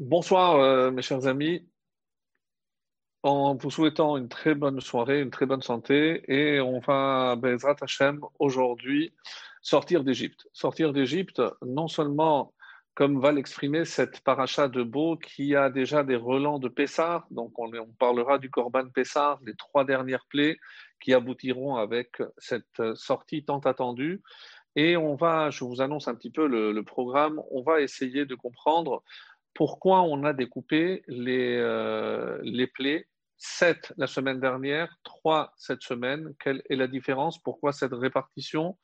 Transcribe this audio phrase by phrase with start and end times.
[0.00, 1.68] Bonsoir, euh, mes chers amis.
[3.24, 7.74] En vous souhaitant une très bonne soirée, une très bonne santé, et on va, Bezrat
[7.80, 9.12] Hashem, aujourd'hui,
[9.60, 10.46] sortir d'Égypte.
[10.52, 12.54] Sortir d'Égypte, non seulement,
[12.94, 17.58] comme va l'exprimer cette paracha de Beau, qui a déjà des relents de Pessar, donc
[17.58, 17.68] on,
[17.98, 20.58] parlera du Corban Pessar, les trois dernières plaies
[21.00, 24.22] qui aboutiront avec cette sortie tant attendue.
[24.76, 28.26] Et on va, je vous annonce un petit peu le, le programme, on va essayer
[28.26, 29.02] de comprendre
[29.58, 33.08] pourquoi on a découpé les, euh, plaies
[33.38, 38.78] 7 la semaine dernière, 3 cette semaine, quelle est la différence, pourquoi cette répartition?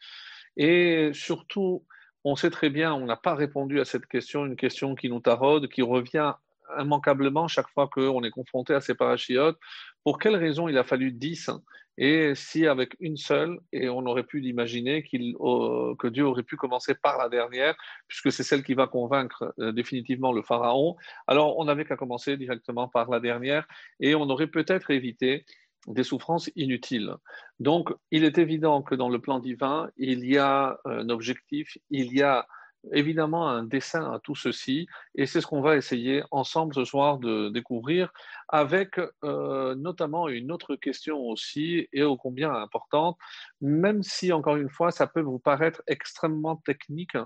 [0.56, 1.86] Et surtout,
[2.24, 5.20] on sait très bien, on n'a pas répondu à cette question, une question qui nous
[5.20, 6.32] taraude, qui revient
[6.76, 9.60] immanquablement chaque fois qu'on est confronté à ces parachiotes.
[10.02, 11.50] Pour quelle raison il a fallu 10
[11.96, 16.56] et si avec une seule, et on aurait pu l'imaginer euh, que Dieu aurait pu
[16.56, 17.74] commencer par la dernière,
[18.08, 22.36] puisque c'est celle qui va convaincre euh, définitivement le Pharaon, alors on n'avait qu'à commencer
[22.36, 23.66] directement par la dernière,
[24.00, 25.44] et on aurait peut-être évité
[25.86, 27.14] des souffrances inutiles.
[27.60, 32.14] Donc, il est évident que dans le plan divin, il y a un objectif, il
[32.14, 32.46] y a
[32.92, 37.18] évidemment un dessin à tout ceci, et c'est ce qu'on va essayer ensemble ce soir
[37.18, 38.12] de découvrir,
[38.48, 43.16] avec euh, notamment une autre question aussi, et ô combien importante,
[43.60, 47.16] même si, encore une fois, ça peut vous paraître extrêmement technique,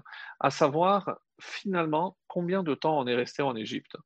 [0.41, 3.97] à savoir finalement combien de temps on est resté en Égypte.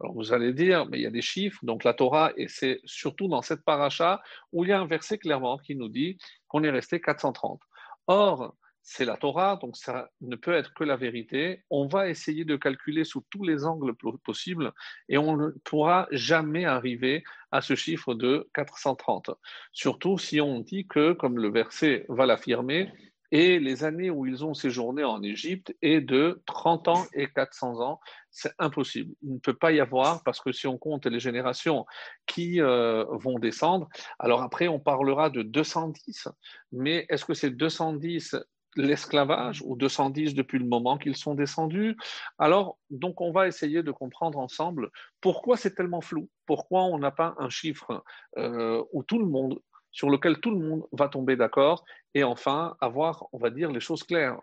[0.00, 2.80] Alors vous allez dire, mais il y a des chiffres, donc la Torah, et c'est
[2.84, 6.18] surtout dans cette paracha où il y a un verset clairement qui nous dit
[6.48, 7.60] qu'on est resté 430.
[8.06, 11.64] Or, c'est la Torah, donc ça ne peut être que la vérité.
[11.70, 14.72] On va essayer de calculer sous tous les angles possibles
[15.08, 19.30] et on ne pourra jamais arriver à ce chiffre de 430.
[19.72, 22.90] Surtout si on dit que, comme le verset va l'affirmer,
[23.32, 27.80] et les années où ils ont séjourné en Égypte est de 30 ans et 400
[27.80, 27.98] ans.
[28.30, 29.14] C'est impossible.
[29.22, 31.86] Il ne peut pas y avoir, parce que si on compte les générations
[32.26, 36.28] qui euh, vont descendre, alors après on parlera de 210,
[36.72, 38.36] mais est-ce que c'est 210
[38.76, 41.96] l'esclavage, ou 210 depuis le moment qu'ils sont descendus.
[42.38, 44.90] Alors, donc, on va essayer de comprendre ensemble
[45.20, 48.02] pourquoi c'est tellement flou, pourquoi on n'a pas un chiffre
[48.38, 51.84] euh, où tout le monde, sur lequel tout le monde va tomber d'accord,
[52.14, 54.40] et enfin avoir, on va dire, les choses claires.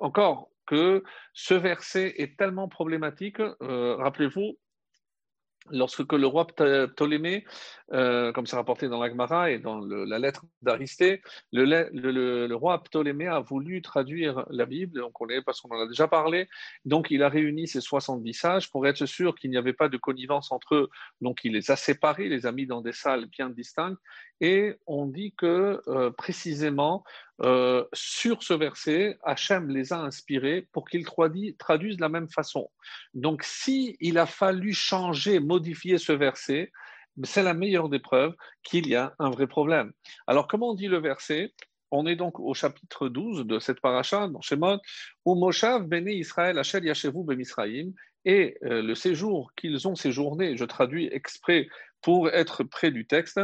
[0.00, 1.02] encore que
[1.32, 4.58] ce verset est tellement problématique, euh, rappelez-vous,
[5.70, 7.44] lorsque le roi Ptolémée,
[7.92, 13.40] euh, comme c'est rapporté dans l'Agmara et dans la lettre d'Aristée, le, roi Ptolémée a
[13.40, 16.48] voulu traduire la Bible, donc on est, parce qu'on en a déjà parlé,
[16.84, 19.96] donc il a réuni ses 70 sages pour être sûr qu'il n'y avait pas de
[19.96, 20.88] connivence entre eux,
[21.20, 24.00] donc il les a séparés, les a mis dans des salles bien distinctes,
[24.40, 27.04] et on dit que euh, précisément
[27.42, 32.68] euh, sur ce verset, Hachem les a inspirés pour qu'ils traduisent de la même façon.
[33.14, 36.72] Donc, si il a fallu changer, modifier ce verset,
[37.22, 39.92] c'est la meilleure des preuves qu'il y a un vrai problème.
[40.26, 41.52] Alors, comment on dit le verset?
[41.90, 44.78] On est donc au chapitre 12 de cette paracha, dans Shemot,
[45.24, 47.94] où Moshav béné Israël Hachel Yashevu Bemisraïm,
[48.24, 51.68] et euh, le séjour qu'ils ont séjourné, je traduis exprès
[52.02, 53.40] pour être près du texte,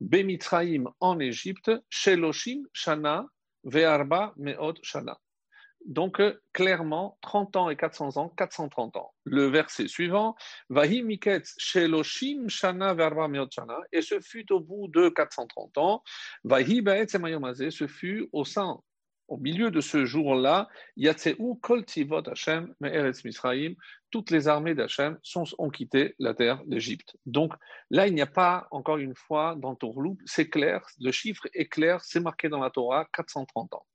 [0.00, 3.26] Bemitraïm en Égypte, Sheloshim Shana
[3.64, 5.18] Ve'arba Meot Shana.
[5.84, 9.12] Donc, euh, clairement, 30 ans et 400 ans, 430 ans.
[9.24, 10.34] Le verset suivant,
[10.70, 16.02] Vahi Miketz Sheloshim Shana Ve'arba Meot Shana, et ce fut au bout de 430 ans,
[16.44, 18.80] Vahi Ba'et ce fut au sein
[19.34, 23.74] au milieu de ce jour-là, Yatseu Kol Tivot Hashem Me'eretz Misraim,
[24.12, 25.18] toutes les armées d'Hachem
[25.58, 27.16] ont quitté la terre d'Égypte.
[27.26, 27.52] Donc
[27.90, 31.66] là, il n'y a pas, encore une fois, dans Tourloup, c'est clair, le chiffre est
[31.66, 33.86] clair, c'est marqué dans la Torah, 430 ans.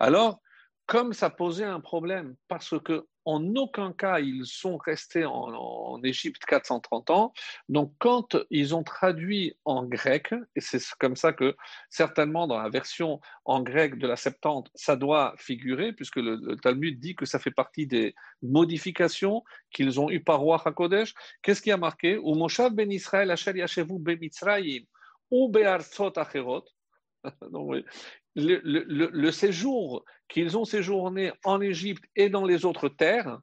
[0.00, 0.40] Alors,
[0.86, 6.44] comme ça posait un problème, parce que en aucun cas ils sont restés en, Égypte
[6.46, 7.32] 430 ans.
[7.68, 11.56] Donc quand ils ont traduit en grec, et c'est comme ça que
[11.88, 16.98] certainement dans la version en grec de la Septante, ça doit figurer, puisque le, Talmud
[16.98, 21.14] dit que ça fait partie des modifications qu'ils ont eues par roi HaKodesh.
[21.42, 22.18] Qu'est-ce qui a marqué?
[22.18, 22.34] Ou
[22.72, 24.18] ben Israël Yashevu be
[25.30, 26.64] ou be'arzot acherot.
[28.36, 33.38] le, séjour qu'ils ont séjourné en Égypte et dans les autres terres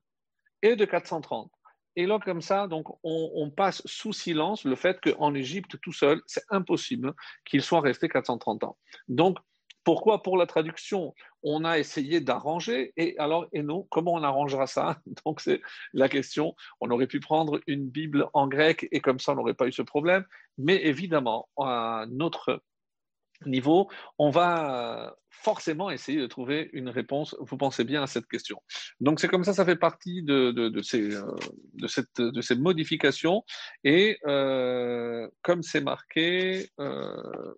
[0.61, 1.51] est de 430.
[1.95, 6.21] Et là, comme ça, donc, on, passe sous silence le fait qu'en Égypte, tout seul,
[6.27, 8.77] c'est impossible qu'ils soient restés 430 ans.
[9.07, 9.39] Donc,
[9.83, 12.93] pourquoi pour la traduction, on a essayé d'arranger?
[12.97, 14.99] Et alors, et non, comment on arrangera ça?
[15.25, 15.61] Donc, c'est
[15.93, 16.55] la question.
[16.81, 19.71] On aurait pu prendre une Bible en grec et comme ça, on n'aurait pas eu
[19.71, 20.25] ce problème.
[20.57, 21.47] Mais évidemment,
[22.09, 22.61] notre
[23.45, 27.35] niveau, on va forcément essayer de trouver une réponse.
[27.39, 28.61] Vous pensez bien à cette question.
[28.99, 33.43] Donc c'est comme ça, ça fait partie de, euh, ces modifications.
[33.83, 37.53] Et euh, comme c'est marqué, euh,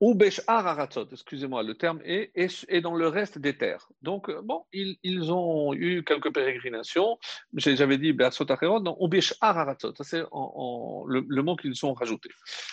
[0.00, 3.86] ou Aratzot, excusez-moi, le terme est, est, dans le reste des terres.
[4.00, 7.18] Donc, euh, bon, ils, ont eu quelques pérégrinations.
[7.54, 8.46] J'avais dit Bersot
[8.80, 9.10] non, ou
[9.42, 12.30] Aratzot, c'est le, mot qu'ils ont rajouté.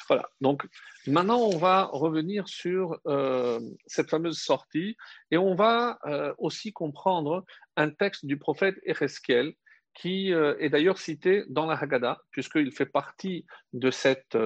[0.08, 0.66] Voilà, donc
[1.06, 4.96] maintenant on va revenir sur euh, cette fameuse sortie
[5.32, 7.44] et on va euh, aussi comprendre
[7.76, 9.54] un texte du prophète Ezekiel
[9.94, 14.38] qui est d'ailleurs cité dans la Haggadah, puisqu'il fait partie de cette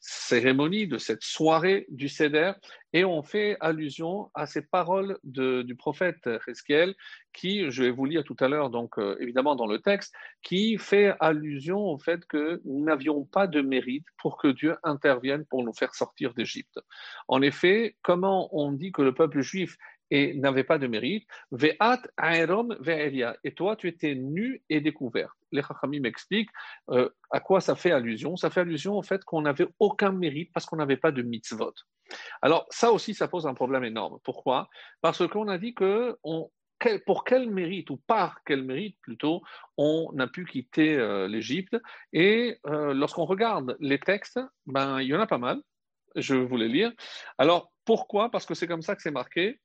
[0.00, 2.52] cérémonie, de cette soirée du Seder,
[2.92, 6.94] et on fait allusion à ces paroles du prophète Ezekiel,
[7.32, 10.78] qui, je vais vous lire tout à l'heure, donc euh, évidemment dans le texte, qui
[10.78, 15.62] fait allusion au fait que nous n'avions pas de mérite pour que Dieu intervienne pour
[15.62, 16.80] nous faire sortir d'Égypte.
[17.28, 19.76] En effet, comment on dit que le peuple juif
[20.10, 21.26] n'avait pas de mérite?
[21.52, 23.36] Ve'at aerom ve'elia.
[23.44, 25.36] Et toi, tu étais nu et découvert.
[25.52, 26.50] Les Chachamim m'expliquent
[26.90, 28.36] euh, à quoi ça fait allusion?
[28.36, 31.74] Ça fait allusion au fait qu'on n'avait aucun mérite parce qu'on n'avait pas de mitzvot.
[32.42, 34.18] Alors, ça aussi, ça pose un problème énorme.
[34.24, 34.68] Pourquoi?
[35.00, 36.16] Parce qu'on a dit que
[37.06, 39.42] pour quel mérite, ou par quel mérite plutôt,
[39.76, 41.76] on a pu quitter euh, l'Égypte.
[42.12, 45.60] Et euh, lorsqu'on regarde les textes, ben, il y en a pas mal.
[46.16, 46.92] Je vais vous les lire.
[47.38, 48.30] Alors, pourquoi?
[48.30, 49.60] Parce que c'est comme ça que c'est marqué.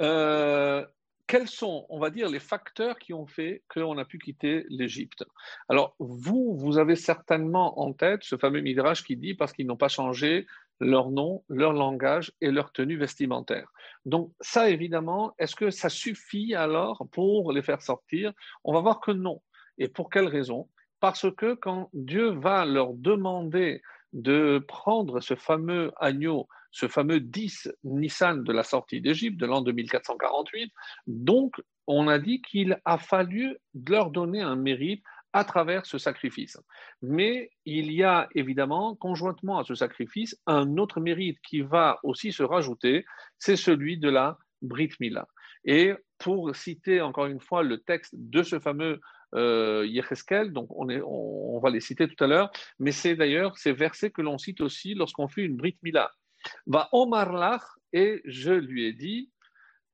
[0.00, 0.84] Euh,
[1.32, 5.24] quels sont, on va dire, les facteurs qui ont fait qu'on a pu quitter l'Égypte?
[5.70, 9.78] Alors, vous, vous avez certainement en tête ce fameux Midrash qui dit parce qu'ils n'ont
[9.78, 10.46] pas changé
[10.78, 13.72] leur nom, leur langage et leur tenue vestimentaire.
[14.04, 18.34] Donc, ça, évidemment, est-ce que ça suffit alors pour les faire sortir?
[18.62, 19.40] On va voir que non.
[19.78, 20.68] Et pour quelle raison?
[21.00, 23.80] Parce que quand Dieu va leur demander
[24.12, 29.62] de prendre ce fameux agneau ce fameux 10 Nissan de la sortie d'Égypte de l'an
[29.62, 30.72] 2448.
[31.06, 36.58] Donc, on a dit qu'il a fallu leur donner un mérite à travers ce sacrifice.
[37.00, 42.32] Mais il y a évidemment, conjointement à ce sacrifice, un autre mérite qui va aussi
[42.32, 43.04] se rajouter,
[43.38, 45.26] c'est celui de la Brit Mila.
[45.64, 49.00] Et pour citer encore une fois le texte de ce fameux
[49.34, 49.88] euh,
[50.50, 54.20] donc on, on, va les citer tout à l'heure, mais c'est d'ailleurs ces versets que
[54.20, 56.12] l'on cite aussi lorsqu'on fait une Brit Mila.
[56.66, 57.62] Va Omar Lach,
[57.92, 59.30] et je lui ai dit,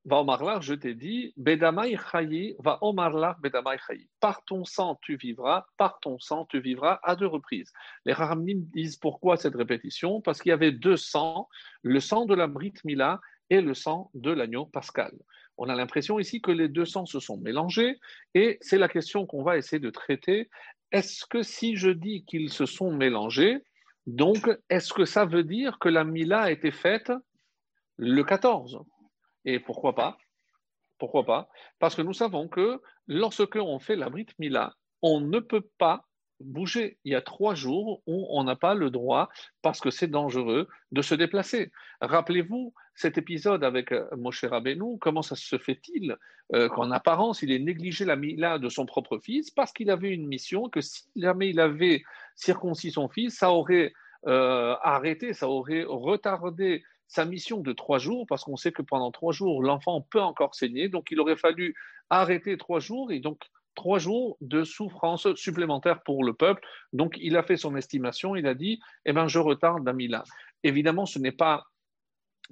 [0.05, 4.09] va Omar Lach, je t'ai dit, Bedamai Chayi, va Omar Lach, Bedamai Chayi.
[4.21, 7.73] Par ton sang, tu vivras, par ton sang, tu vivras à deux reprises.
[8.05, 10.21] Les Rahamim disent pourquoi cette répétition?
[10.21, 11.49] Parce qu'il y avait deux sangs,
[11.83, 15.13] le sang de la Brit Mila et le sang de l'agneau pascal.
[15.57, 17.99] On a l'impression ici que les deux sangs se sont mélangés
[18.35, 20.49] et c'est la question qu'on va essayer de traiter.
[20.93, 23.65] Est-ce que si je dis qu'ils se sont mélangés,
[24.09, 27.13] donc, est-ce que ça veut dire que la Mila a été faite
[27.99, 28.81] le 14
[29.45, 30.17] Et pourquoi pas?
[30.97, 31.51] Pourquoi pas?
[31.79, 36.08] Parce que nous savons que lorsque on fait la Brit Mila, on ne peut pas
[36.41, 36.99] bouger.
[37.05, 39.29] Il y a trois jours où on n'a pas le droit,
[39.63, 41.73] parce que c'est dangereux, de se déplacer.
[42.01, 46.17] Rappelez-vous cet épisode avec euh, Moshe Rabbeinu, comment ça se fait-il
[46.55, 50.11] euh, qu'en apparence, il ait négligé la Mila de son propre fils parce qu'il avait
[50.11, 52.03] une mission, que si jamais il avait
[52.35, 53.93] circoncis son fils, ça aurait
[54.27, 59.11] euh, arrêté, ça aurait retardé sa mission de trois jours, parce qu'on sait que pendant
[59.11, 61.75] trois jours, l'enfant peut encore saigner, donc il aurait fallu
[62.11, 63.41] arrêter trois jours, et donc
[63.79, 66.67] trois jours de souffrance supplémentaire pour le peuple.
[66.93, 70.25] Donc il a fait son estimation, il a dit, eh ben, je retarde Damila.
[70.65, 71.63] Évidemment, ce n'est pas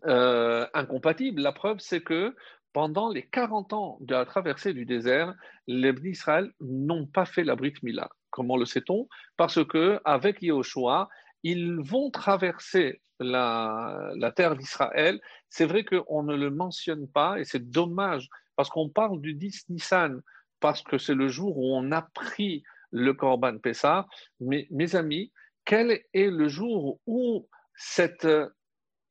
[0.06, 1.42] euh, incompatible.
[1.42, 2.36] La preuve, c'est que
[2.72, 5.34] pendant les 40 ans de la traversée du désert,
[5.66, 8.08] les d'Israël n'ont pas fait la Brit Mila.
[8.30, 9.08] Comment le sait-on?
[9.36, 11.08] Parce que avec Yahushua,
[11.42, 15.20] ils vont traverser la, terre d'Israël.
[15.48, 19.70] C'est vrai qu'on ne le mentionne pas et c'est dommage parce qu'on parle du 10
[19.70, 20.22] Nissan
[20.60, 24.06] parce que c'est le jour où on a pris le Corban Pessah.
[24.40, 25.32] Mais mes amis,
[25.64, 28.28] quel est le jour où cette,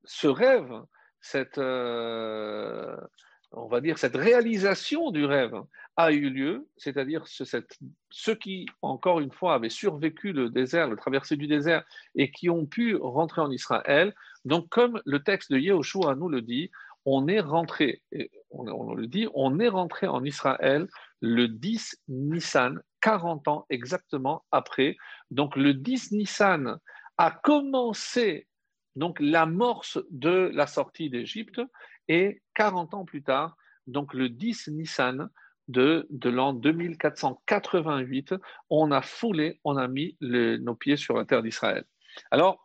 [0.04, 0.72] ce rêve,
[1.22, 2.96] cette, euh,
[3.52, 5.56] on va dire, cette réalisation du rêve
[5.98, 7.26] a eu lieu, c'est-à-dire
[8.10, 11.84] ceux qui, encore une fois, avaient survécu le désert, le traversée du désert,
[12.16, 14.14] et qui ont pu rentrer en Israël.
[14.44, 16.70] Donc, comme le texte de Yehoshua nous le dit,
[17.06, 18.02] on est rentré,
[18.50, 20.88] on, le dit, on est rentré en Israël
[21.22, 24.98] le 10 Nissan, 40 ans exactement après.
[25.30, 26.80] Donc, le 10 Nissan
[27.18, 28.48] a commencé
[28.96, 31.62] donc l'amorce de la sortie d'Égypte
[32.08, 33.56] et 40 ans plus tard,
[33.88, 35.30] donc le 10 Nissan
[35.68, 38.36] de, de l'an 2488,
[38.70, 41.86] on a foulé, on a mis nos pieds sur la terre d'Israël.
[42.32, 42.65] Alors,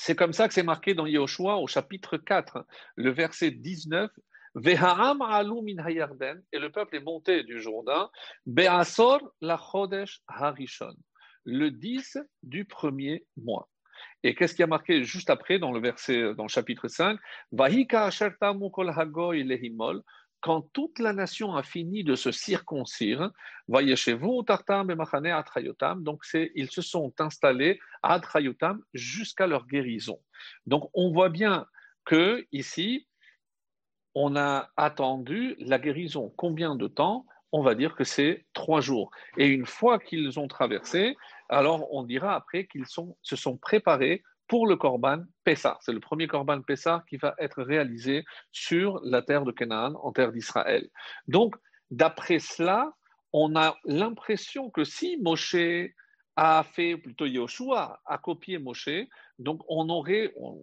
[0.00, 2.64] C'est comme ça que c'est marqué dans Yahushua au chapitre 4,
[2.94, 4.08] le verset 19.
[4.54, 8.08] Veha'am alu min hayarden, et le peuple est monté du Jourdain,
[8.46, 10.94] Be'asor la chodesh harishon,
[11.44, 13.68] le 10 du premier mois.
[14.22, 17.18] Et qu'est-ce qui a marqué juste après dans le verset, dans le chapitre 5
[17.50, 18.10] Vahika
[18.72, 20.02] kol hagoy lehimol,
[20.40, 23.30] quand toute la nation a fini de se circoncire,
[23.66, 26.22] voyez chez vous, Tartam et Machane Atrayotam, donc
[26.54, 30.20] ils se sont installés à Atrayotam jusqu'à leur guérison.
[30.66, 31.66] Donc on voit bien
[32.04, 33.06] que ici,
[34.14, 36.32] on a attendu la guérison.
[36.36, 37.26] Combien de temps?
[37.52, 39.10] On va dire que c'est trois jours.
[39.36, 41.16] Et une fois qu'ils ont traversé,
[41.48, 45.78] alors on dira après qu'ils se sont préparés pour le Corban Pessah.
[45.82, 50.12] C'est le premier Corban Pessah qui va être réalisé sur la terre de Canaan, en
[50.12, 50.88] terre d'Israël.
[51.28, 51.54] Donc,
[51.90, 52.92] d'après cela,
[53.32, 55.56] on a l'impression que si Moshe
[56.36, 59.06] a fait, plutôt Yoshua a copié Moshe,
[59.38, 60.58] donc on aurait, on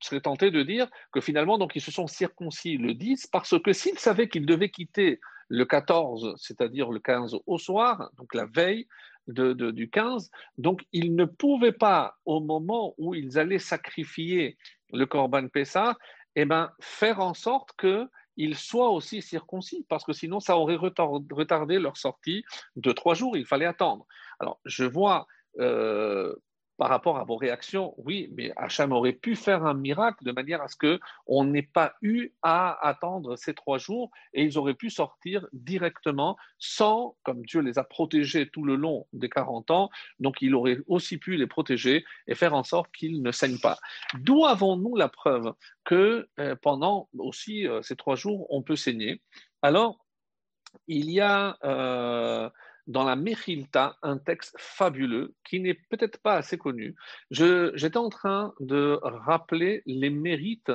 [0.00, 3.72] serait tenté de dire que finalement, donc ils se sont circoncis le 10 parce que
[3.72, 8.86] s'ils savaient qu'ils devaient quitter le 14, c'est-à-dire le 15 au soir, donc la veille,
[9.26, 10.30] du 15.
[10.58, 14.56] Donc, ils ne pouvaient pas, au moment où ils allaient sacrifier
[14.92, 15.96] le Corban Pessah,
[16.36, 21.78] eh ben, faire en sorte qu'ils soient aussi circoncis, parce que sinon, ça aurait retardé
[21.78, 22.44] leur sortie
[22.76, 23.36] de trois jours.
[23.36, 24.06] Il fallait attendre.
[24.40, 25.26] Alors, je vois
[25.60, 26.34] euh,
[26.76, 30.60] par rapport à vos réactions, oui, mais Hacham aurait pu faire un miracle de manière
[30.60, 34.90] à ce qu'on n'ait pas eu à attendre ces trois jours et ils auraient pu
[34.90, 40.42] sortir directement sans, comme Dieu les a protégés tout le long des 40 ans, donc
[40.42, 43.78] il aurait aussi pu les protéger et faire en sorte qu'ils ne saignent pas.
[44.14, 45.54] D'où avons-nous la preuve
[45.84, 49.20] que euh, pendant aussi euh, ces trois jours, on peut saigner?
[49.62, 50.04] Alors,
[50.88, 51.56] il y a...
[51.64, 52.50] Euh,
[52.86, 56.94] dans la Mechilta un texte fabuleux qui n'est peut-être pas assez connu.
[57.30, 60.72] J'étais en train de rappeler les mérites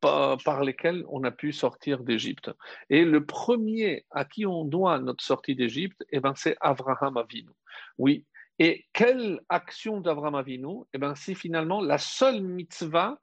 [0.00, 2.50] par, lesquels on a pu sortir d'Égypte.
[2.90, 7.50] Et le premier à qui on doit notre sortie d'Égypte, eh ben, c'est Avraham Avinu.
[7.98, 8.24] Oui.
[8.58, 10.84] Et quelle action d'Avraham Avinu?
[10.92, 13.18] Eh ben, C'est finalement la seule mitzvah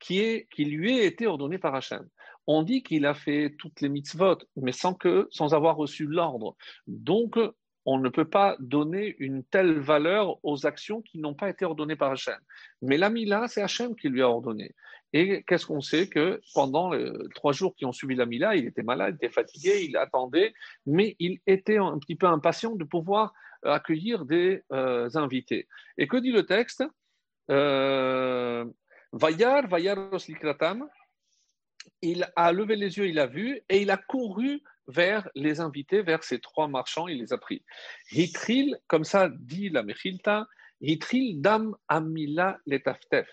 [0.00, 2.08] qui, est, qui lui a été ordonnée par Hachem.
[2.46, 6.56] On dit qu'il a fait toutes les mitzvot, mais sans, que, sans avoir reçu l'ordre.
[6.86, 7.38] Donc,
[7.86, 11.96] on ne peut pas donner une telle valeur aux actions qui n'ont pas été ordonnées
[11.96, 12.38] par Hachem.
[12.82, 14.74] Mais l'Amila, c'est Hachem qui lui a ordonné.
[15.12, 18.82] Et qu'est-ce qu'on sait Que pendant les trois jours qui ont suivi l'Amila, il était
[18.82, 20.54] malade, il était fatigué, il attendait,
[20.86, 25.68] mais il était un petit peu impatient de pouvoir accueillir des euh, invités.
[25.98, 26.84] Et que dit le texte
[27.50, 28.64] euh,
[29.12, 30.10] Vayar, Vayar
[32.02, 36.02] il a levé les yeux, il a vu, et il a couru vers les invités,
[36.02, 37.64] vers ces trois marchands, il les a pris.
[38.12, 40.46] Hitril, comme ça dit la Mechilta,
[40.80, 43.30] Hitril dam amila letaftef.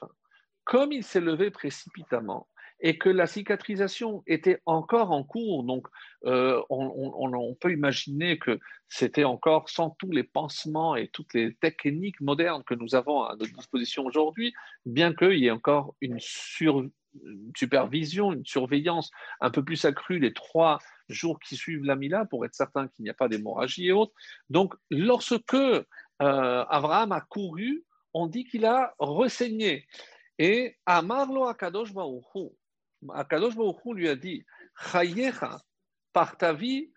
[0.64, 2.48] Comme il s'est levé précipitamment
[2.82, 5.88] et que la cicatrisation était encore en cours, donc
[6.26, 12.20] euh, on, peut imaginer que c'était encore sans tous les pansements et toutes les techniques
[12.22, 14.54] modernes que nous avons à notre disposition aujourd'hui,
[14.86, 16.20] bien qu'il y ait encore une,
[17.24, 22.26] une supervision, une surveillance un peu plus accrue les trois jours qui suivent la Mila
[22.26, 24.14] pour être certain qu'il n'y a pas d'hémorragie et autres.
[24.50, 25.86] Donc, lorsque euh,
[26.20, 29.88] Abraham a couru, on dit qu'il a resseigné.
[30.38, 32.50] Et Amarlo Akadosh Baruchu,
[33.14, 34.46] Akadosh Baruchu lui a dit
[34.92, 35.60] Chayecha,
[36.14, 36.92] par ta vie,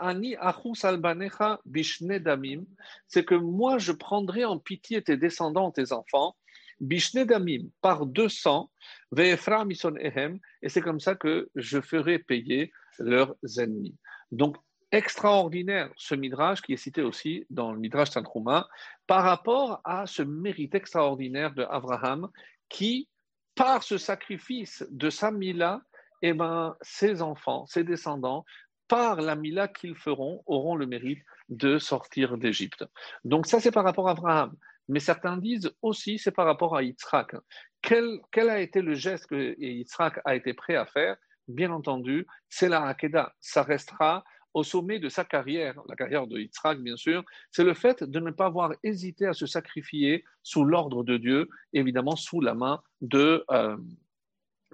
[0.00, 2.64] ani albanecha bishne damim,
[3.08, 6.36] c'est que moi je prendrai en pitié tes descendants, tes enfants,
[6.80, 8.70] bishne damim, par 200,
[9.12, 13.96] ve'efra mison ehem, et c'est comme ça que je ferai payer leurs ennemis.
[14.30, 14.56] Donc,
[14.94, 18.68] extraordinaire ce midrash qui est cité aussi dans le midrash Tantruma
[19.08, 22.28] par rapport à ce mérite extraordinaire de Abraham
[22.68, 23.08] qui,
[23.56, 25.82] par ce sacrifice de sa mila,
[26.22, 28.44] eh ben, ses enfants, ses descendants,
[28.86, 32.84] par la mila qu'ils feront, auront le mérite de sortir d'Égypte.
[33.24, 34.54] Donc ça, c'est par rapport à Abraham.
[34.88, 37.36] Mais certains disent aussi, c'est par rapport à Yitzhak.
[37.82, 41.16] Quel, quel, a été le geste que Yitzhak a été prêt à faire?
[41.48, 43.34] Bien entendu, c'est la Hakeda.
[43.40, 44.24] Ça restera
[44.54, 48.20] au sommet de sa carrière, la carrière de Yitzhak bien sûr, c'est le fait de
[48.20, 52.80] ne pas avoir hésité à se sacrifier sous l'ordre de Dieu, évidemment sous la main
[53.00, 53.76] de, euh,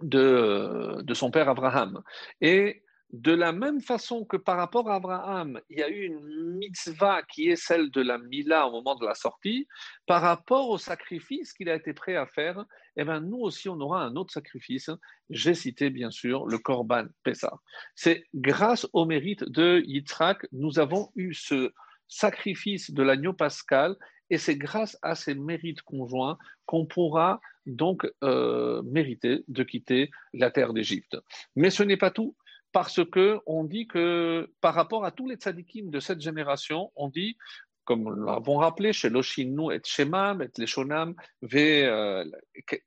[0.02, 2.02] de, de, son père Abraham.
[2.42, 6.58] Et de la même façon que par rapport à Abraham, il y a eu une
[6.58, 9.66] mitzvah qui est celle de la Mila au moment de la sortie,
[10.06, 12.64] par rapport au sacrifice qu'il a été prêt à faire,
[12.96, 14.90] eh bien, nous aussi, on aura un autre sacrifice.
[15.28, 17.58] J'ai cité, bien sûr, le Korban Pessah.
[17.94, 21.72] C'est grâce au mérite de Yitzhak, nous avons eu ce
[22.06, 23.96] sacrifice de l'agneau pascal
[24.30, 30.50] et c'est grâce à ces mérites conjoints qu'on pourra donc euh, mériter de quitter la
[30.50, 31.16] terre d'Égypte.
[31.56, 32.36] Mais ce n'est pas tout,
[32.72, 37.08] parce que on dit que par rapport à tous les tzadikim de cette génération, on
[37.08, 37.36] dit
[37.84, 41.14] comme nous l'avons rappelé, chez Loshinu et Shemam et Leshonam,
[41.54, 42.24] euh,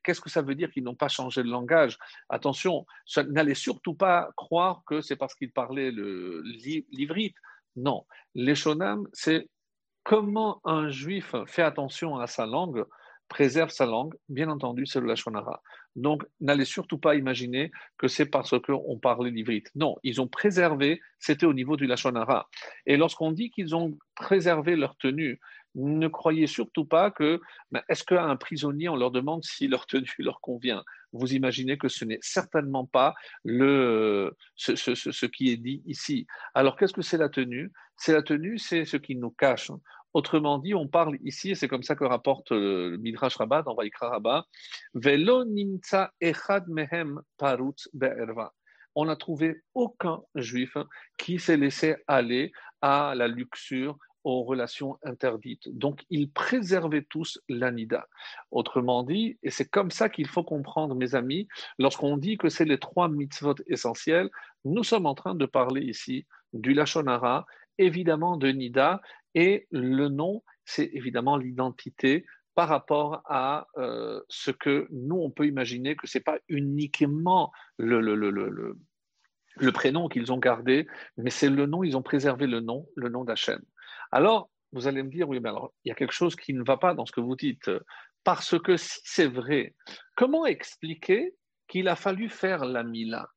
[0.02, 1.98] qu'est-ce que ça veut dire qu'ils n'ont pas changé de langage?
[2.30, 2.86] Attention,
[3.28, 7.36] n'allez surtout pas croire que c'est parce qu'ils parlaient l'ivrite.
[7.75, 9.50] Non, Leshonam, c'est
[10.04, 12.86] comment un juif fait attention à sa langue
[13.28, 15.62] préserve sa langue, bien entendu, c'est le Lachonara.
[15.96, 19.70] Donc, n'allez surtout pas imaginer que c'est parce qu'on parlait l'ivrite.
[19.76, 22.50] Non, ils ont préservé, c'était au niveau du Lachonara.
[22.86, 25.40] Et lorsqu'on dit qu'ils ont préservé leur tenue,
[25.76, 27.42] ne croyez surtout pas que,
[27.90, 30.84] est-ce qu'à un prisonnier, on leur demande si leur tenue leur convient?
[31.12, 36.26] Vous imaginez que ce n'est certainement pas le, ce, ce qui est dit ici.
[36.56, 37.72] Alors, qu'est-ce que c'est la tenue?
[37.98, 39.72] C'est la tenue, c'est ce qui nous cache.
[40.13, 43.63] Autrement dit, on parle ici, et c'est comme ça que rapporte euh, le Midrash Rabbah
[43.63, 44.46] dans Vaikra Rabbah,
[44.93, 45.43] Velo
[46.22, 48.53] echad mehem parut be'erva.
[48.96, 50.77] On n'a trouvé aucun juif
[51.17, 52.51] qui s'est laissé aller
[52.82, 55.67] à la luxure, aux relations interdites.
[55.77, 58.08] Donc, ils préservaient tous l'anida.
[58.51, 62.65] Autrement dit, et c'est comme ça qu'il faut comprendre, mes amis, lorsqu'on dit que c'est
[62.65, 64.29] les trois mitzvot essentiels,
[64.63, 67.46] nous sommes en train de parler ici du Lachonara,
[67.77, 69.01] évidemment de Nida,
[69.36, 72.25] et le nom, c'est évidemment l'identité
[72.56, 77.52] par rapport à euh, ce que nous, on peut imaginer que ce n'est pas uniquement
[77.78, 78.78] le, le, le,
[79.56, 80.88] le prénom qu'ils ont gardé,
[81.18, 83.62] mais c'est le nom, ils ont préservé le nom, le nom d'Hachem.
[84.12, 86.63] Alors, vous allez me dire, oui, mais alors, il y a quelque chose qui ne
[86.63, 87.70] va pas dans ce que vous dites,
[88.24, 89.75] parce que si c'est vrai,
[90.16, 91.36] comment expliquer
[91.68, 93.30] qu'il a fallu faire la Mila?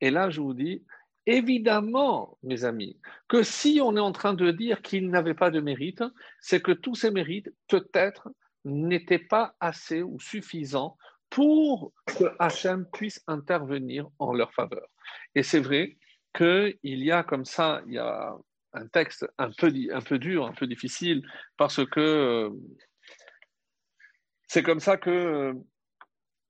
[0.00, 0.84] Et là, je vous dis,
[1.26, 2.98] Évidemment, mes amis,
[3.28, 6.02] que si on est en train de dire qu'il n'avait pas de mérite,
[6.40, 8.30] c'est que tous ces mérites, peut-être,
[8.64, 10.96] n'étaient pas assez ou suffisants
[11.28, 14.86] pour que Hachem puisse intervenir en leur faveur.
[15.34, 15.96] Et c'est vrai
[16.34, 18.34] qu'il y a comme ça, il y a
[18.72, 21.22] un texte un peu, un peu dur, un peu difficile,
[21.56, 22.50] parce que euh,
[24.48, 25.54] c'est comme ça que euh,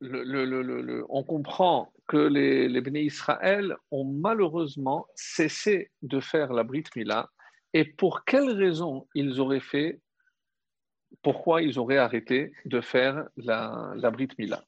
[0.01, 7.31] le, on comprend que les, les Israël ont malheureusement cessé de faire la Brit Mila.
[7.73, 10.01] Et pour quelles raisons ils auraient fait,
[11.23, 14.65] pourquoi ils auraient arrêté de faire la, la Brit Mila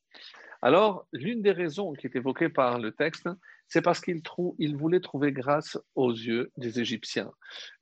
[0.62, 3.28] Alors, l'une des raisons qui est évoquée par le texte,
[3.66, 4.22] c'est parce qu'il
[4.61, 7.33] il voulait trouver grâce aux yeux des Égyptiens.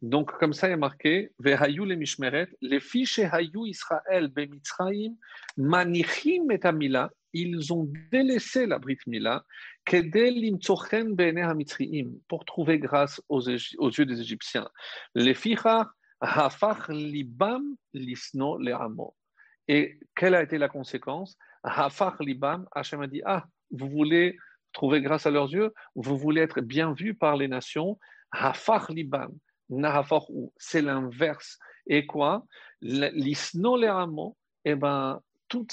[0.00, 5.12] Donc, comme ça, est marqué Vehayu le Mishmeret, les fiches Hayu Israël bemitzraim,
[5.58, 6.60] manichim et
[7.32, 9.44] ils ont délaissé la Brit Mila
[12.28, 14.68] pour trouver grâce aux, yeux des Égyptiens.
[15.14, 15.36] Les
[16.20, 18.74] hafach libam lisno le
[19.68, 21.36] Et quelle a été la conséquence?
[21.62, 24.36] Hafach libam, Hachem a dit Ah, vous voulez
[24.72, 27.98] trouver grâce à leurs yeux, vous voulez être bien vu par les nations,
[28.30, 29.32] hafar libam,
[30.56, 31.58] c'est l'inverse.
[31.86, 32.44] Et quoi?
[32.80, 33.76] L'isno
[34.64, 35.66] eh ben, tous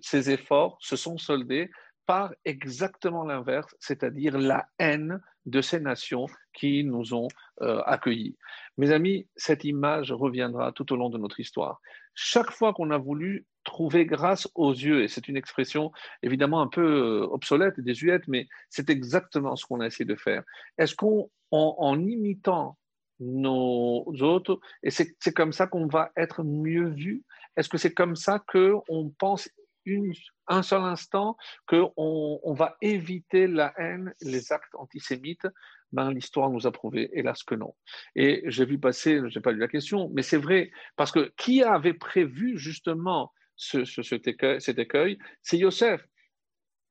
[0.00, 1.70] ces efforts se sont soldés
[2.08, 7.28] par exactement l'inverse, c'est-à-dire la haine de ces nations qui nous ont
[7.60, 8.36] euh, accueillis.
[8.78, 11.80] Mes amis, cette image reviendra tout au long de notre histoire.
[12.14, 16.66] Chaque fois qu'on a voulu trouver grâce aux yeux, et c'est une expression évidemment un
[16.66, 20.42] peu euh, obsolète et désuète, mais c'est exactement ce qu'on a essayé de faire.
[20.78, 22.78] Est-ce qu'en en, imitant
[23.20, 27.22] nos autres, et c'est comme ça qu'on va être mieux vu?
[27.58, 29.50] Est-ce que c'est comme ça qu'on pense
[30.48, 35.46] un seul instant qu'on on va éviter la haine, les actes antisémites?
[35.92, 37.74] Ben, l'histoire nous a prouvé, hélas que non.
[38.14, 41.32] Et j'ai vu passer, je n'ai pas lu la question, mais c'est vrai, parce que
[41.36, 46.06] qui avait prévu justement ce, cet écueil, c'est Yosef.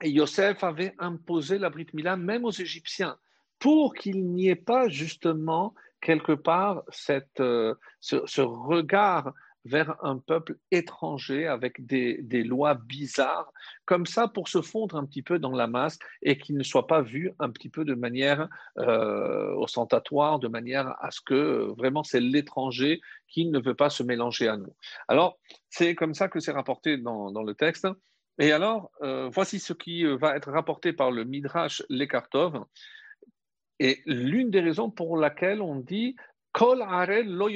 [0.03, 3.17] Et Yosef avait imposé la Brit Mila même aux Égyptiens
[3.59, 9.33] pour qu'il n'y ait pas justement quelque part cette, euh, ce, regard
[9.67, 13.51] vers un peuple étranger avec des, des, lois bizarres,
[13.85, 16.87] comme ça pour se fondre un petit peu dans la masse et qu'il ne soit
[16.87, 18.47] pas vu un petit peu de manière
[18.79, 23.89] euh, ostentatoire, de manière à ce que euh, vraiment c'est l'étranger qui ne veut pas
[23.89, 24.73] se mélanger à nous.
[25.07, 25.37] Alors,
[25.69, 27.87] c'est comme ça que c'est rapporté dans, dans, le texte.
[28.39, 32.63] Et alors, euh, voici ce qui va être rapporté par le Midrash Lekartov.
[33.79, 36.15] Et l'une des raisons pour laquelle on dit
[36.57, 36.83] Kol
[37.23, 37.49] lo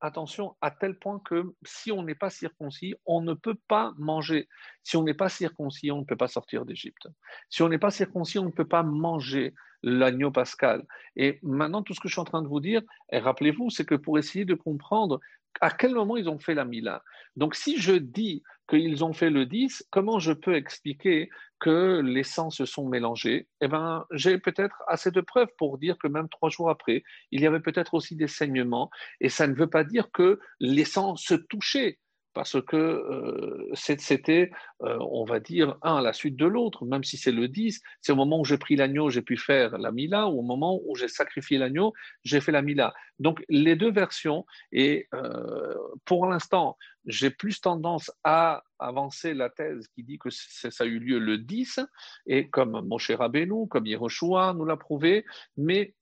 [0.00, 4.48] Attention, à tel point que si on n'est pas circoncis, on ne peut pas manger.
[4.82, 7.06] Si on n'est pas circoncis, on ne peut pas sortir d'Égypte.
[7.48, 9.54] Si on n'est pas circoncis, on ne peut pas manger
[9.86, 10.84] l'agneau pascal.
[11.14, 13.94] Et maintenant, tout ce que je suis en train de vous dire, rappelez-vous, c'est que
[13.94, 15.20] pour essayer de comprendre
[15.60, 17.02] à quel moment ils ont fait la Mila.
[17.36, 22.24] Donc, si je dis qu'ils ont fait le 10, comment je peux expliquer que les
[22.24, 23.46] sangs se sont mélangés?
[23.60, 27.40] Eh bien, j'ai peut-être assez de preuves pour dire que même trois jours après, il
[27.40, 31.16] y avait peut-être aussi des saignements, et ça ne veut pas dire que les sangs
[31.16, 32.00] se touchaient
[32.36, 34.50] parce que euh, c'était,
[34.82, 37.80] euh, on va dire, un à la suite de l'autre, même si c'est le 10,
[38.02, 40.78] c'est au moment où j'ai pris l'agneau, j'ai pu faire la Mila, ou au moment
[40.84, 41.94] où j'ai sacrifié l'agneau,
[42.24, 42.92] j'ai fait la Mila.
[43.20, 49.88] Donc les deux versions, et euh, pour l'instant, j'ai plus tendance à avancer la thèse
[49.94, 51.80] qui dit que ça a eu lieu le 10,
[52.26, 55.24] et comme Moshe Rabbeinu, comme Yehoshua nous l'a prouvé,
[55.56, 55.94] mais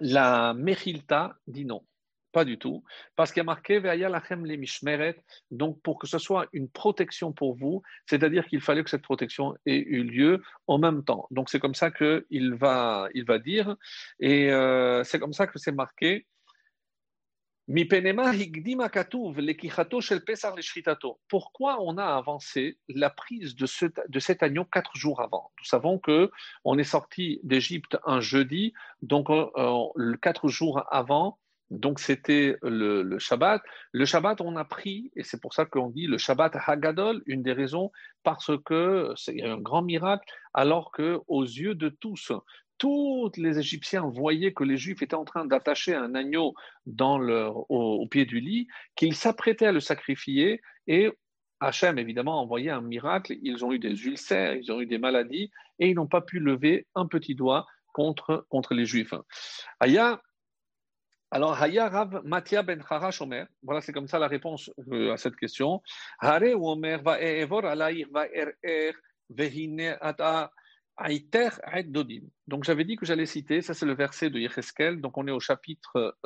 [0.00, 1.82] la Mechilta dit non.
[2.32, 2.84] Pas du tout,
[3.16, 5.16] parce qu'il y a marqué lachem les mishmeret,
[5.50, 9.56] donc pour que ce soit une protection pour vous, c'est-à-dire qu'il fallait que cette protection
[9.66, 11.26] ait eu lieu en même temps.
[11.32, 13.74] Donc c'est comme ça qu'il va, il va dire,
[14.20, 16.28] et euh, c'est comme ça que c'est marqué.
[21.28, 25.50] Pourquoi on a avancé la prise de, ce, de cet agneau quatre jours avant?
[25.58, 26.30] Nous savons que
[26.64, 31.39] on est sorti d'Égypte un jeudi, donc euh, quatre jours avant,
[31.70, 33.62] donc c'était le, Shabbat.
[33.92, 37.42] Le Shabbat, on a pris, et c'est pour ça qu'on dit le Shabbat Hagadol, une
[37.42, 42.32] des raisons, parce que c'est un grand miracle, alors que aux yeux de tous,
[42.78, 46.54] tous les Égyptiens voyaient que les Juifs étaient en train d'attacher un agneau
[46.86, 51.10] dans leur, au, pied du lit, qu'ils s'apprêtaient à le sacrifier, et
[51.60, 53.36] Hachem, évidemment, a envoyé un miracle.
[53.42, 56.40] Ils ont eu des ulcères, ils ont eu des maladies, et ils n'ont pas pu
[56.40, 59.14] lever un petit doigt contre, contre les Juifs.
[59.78, 60.22] Aya,
[61.32, 65.16] alors, Haya Rav Matia ben Harash Omer, voilà, c'est comme ça la réponse euh, à
[65.16, 65.80] cette question.
[66.18, 68.94] Hare Omer va evor alayir va er
[69.28, 70.50] vehine ata
[70.98, 72.22] aiter et dodim.
[72.48, 75.30] Donc, j'avais dit que j'allais citer, ça c'est le verset de Yecheskel, donc on est
[75.30, 76.16] au chapitre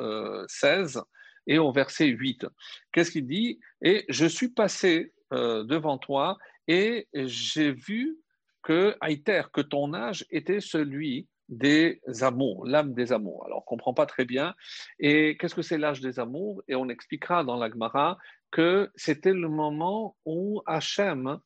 [0.47, 1.01] 16 euh,
[1.45, 2.47] et au verset 8.
[2.91, 3.59] Qu'est-ce qu'il dit?
[3.83, 6.37] Et je suis passé euh, devant toi
[6.67, 8.17] et j'ai vu
[8.63, 13.45] que Aïter, que ton âge était celui des amours, l'âme des amours.
[13.45, 14.55] Alors, on ne comprend pas très bien.
[14.99, 16.63] Et qu'est-ce que c'est l'âge des amours?
[16.67, 18.17] Et on expliquera dans l'Agmara
[18.51, 21.39] que c'était le moment où Hachem,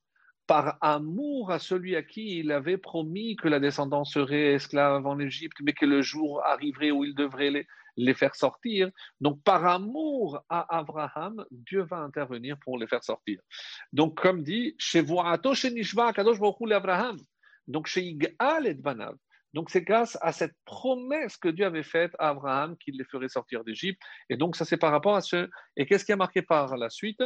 [0.48, 5.20] par amour à celui à qui il avait promis que la descendance serait esclave en
[5.20, 8.90] Égypte, mais que le jour arriverait où il devrait les, faire sortir.
[9.22, 13.40] Donc, par amour à Abraham, Dieu va intervenir pour les faire sortir.
[13.94, 17.18] Donc, comme dit, chez Abraham.
[17.68, 17.88] Donc.
[19.54, 23.30] Donc c'est grâce à cette promesse que Dieu avait faite à Abraham qu'il les ferait
[23.30, 24.02] sortir d'Égypte.
[24.30, 25.50] Et donc ça c'est par rapport à ce.
[25.76, 27.24] Et qu'est-ce qui a marqué par la suite?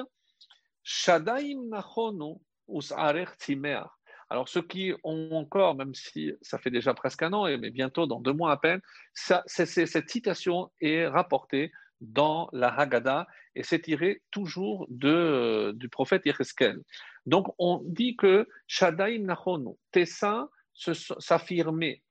[4.30, 8.08] Alors ceux qui ont encore, même si ça fait déjà presque un an, mais bientôt
[8.08, 8.82] dans deux mois à peine,
[9.14, 16.26] ça, cette citation est rapportée dans la Haggadah et c'est tiré toujours de, du prophète
[16.26, 16.82] Yecheskel.
[17.26, 22.02] Donc on dit que Shadaim Nachonu, Tessa s'affirmer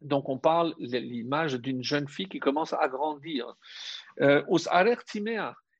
[0.00, 3.54] donc on parle l'image d'une jeune fille qui commence à grandir.
[4.20, 4.42] Euh,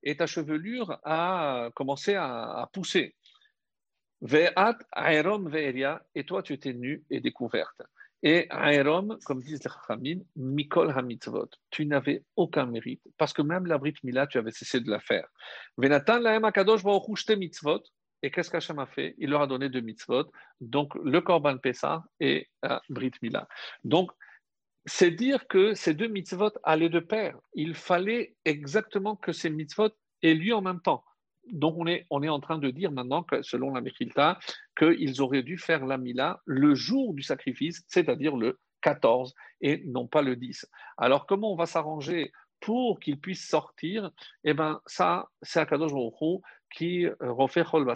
[0.07, 3.17] et ta chevelure a commencé à, pousser.
[4.21, 7.83] Ve'at aerom ve'eria, et toi tu étais nue et découverte.
[8.23, 13.67] Et aerom, comme disent les Chachamim, mikol hamitzvot, tu n'avais aucun mérite, parce que même
[13.67, 15.29] la Brit Mila, tu avais cessé de la faire.
[15.77, 16.85] Venatan laem akadosh
[17.37, 17.83] mitzvot,
[18.25, 19.15] et qu'est-ce qu'Hachem a fait?
[19.19, 20.25] Il leur a donné deux mitzvot,
[20.63, 23.47] donc le Korban Pessah et la Brit Mila.
[23.85, 24.11] Donc,
[24.87, 27.39] c'est dire que ces deux mitzvot allaient de pair.
[27.53, 29.91] Il fallait exactement que ces mitzvot
[30.23, 31.05] aient lieu en même temps.
[31.53, 34.39] Donc, on est, on est en train de dire maintenant que, selon la Mechilta,
[34.79, 40.07] qu'ils auraient dû faire la Mila le jour du sacrifice, c'est-à-dire le 14 et non
[40.07, 40.67] pas le 10.
[40.97, 44.11] Alors, comment on va s'arranger pour qu'ils puissent sortir?
[44.45, 46.41] Eh bien, ça, c'est Akadosh Baruch
[46.75, 47.87] qui euh, refait Chol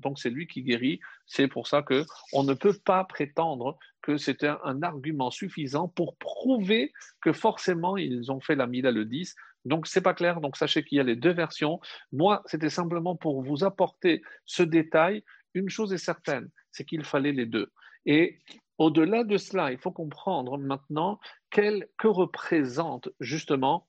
[0.00, 1.00] donc c'est lui qui guérit.
[1.26, 6.16] C'est pour ça que on ne peut pas prétendre que c'était un, argument suffisant pour
[6.16, 9.34] prouver que forcément ils ont fait la Mila le 10.
[9.64, 10.40] Donc c'est pas clair.
[10.40, 11.80] Donc sachez qu'il y a les deux versions.
[12.12, 15.24] Moi, c'était simplement pour vous apporter ce détail.
[15.54, 17.72] Une chose est certaine, c'est qu'il fallait les deux.
[18.04, 18.38] Et
[18.78, 21.18] au-delà de cela, il faut comprendre maintenant
[21.50, 23.88] quel, que représente justement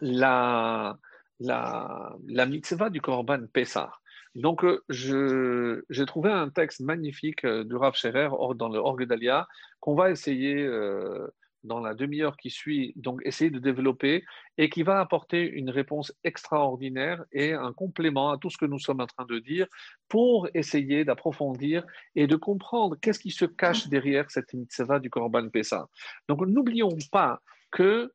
[0.00, 0.98] la,
[1.40, 2.16] la,
[2.46, 3.92] mitzvah du Korban Pessah.
[4.34, 9.46] Donc, euh, j'ai trouvé un texte magnifique euh, du Rav Scherer dans le Orgue d'Alia
[9.78, 11.28] qu'on va essayer euh,
[11.64, 14.24] dans la demi-heure qui suit, donc essayer de développer
[14.58, 18.78] et qui va apporter une réponse extraordinaire et un complément à tout ce que nous
[18.78, 19.66] sommes en train de dire
[20.08, 25.48] pour essayer d'approfondir et de comprendre qu'est-ce qui se cache derrière cette mitzvah du Korban
[25.48, 25.88] Pessah.
[26.28, 28.12] Donc n'oublions pas que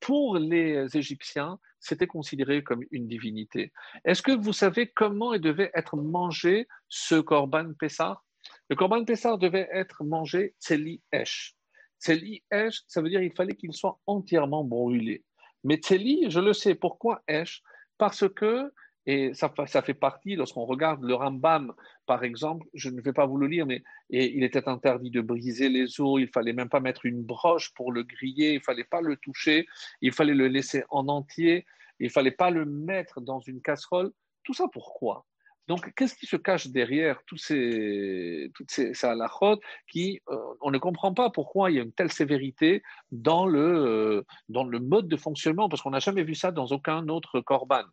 [0.00, 3.72] pour les Égyptiens, c'était considéré comme une divinité.
[4.04, 8.22] Est-ce que vous savez comment il devait être mangé ce Korban Pessah?
[8.70, 11.54] Le Korban Pessah devait être mangé Tseli Esh.
[12.00, 15.24] Tseli Esh, ça veut dire qu'il fallait qu'il soit entièrement brûlé.
[15.64, 16.74] Mais Tseli, je le sais.
[16.74, 17.62] Pourquoi Esh?
[17.98, 18.72] Parce que
[19.06, 21.72] et ça, ça fait partie, lorsqu'on regarde le Rambam,
[22.06, 25.20] par exemple, je ne vais pas vous le lire, mais et il était interdit de
[25.20, 28.84] briser les os, il fallait même pas mettre une broche pour le griller, il fallait
[28.84, 29.66] pas le toucher,
[30.00, 31.66] il fallait le laisser en entier,
[31.98, 34.12] il fallait pas le mettre dans une casserole.
[34.44, 35.24] Tout ça pourquoi?
[35.72, 39.08] Donc, qu'est-ce qui se cache derrière tous ces, toutes ces, ces
[39.88, 43.58] qui, euh, on ne comprend pas pourquoi il y a une telle sévérité dans le,
[43.58, 47.40] euh, dans le mode de fonctionnement, parce qu'on n'a jamais vu ça dans aucun autre
[47.40, 47.84] korban.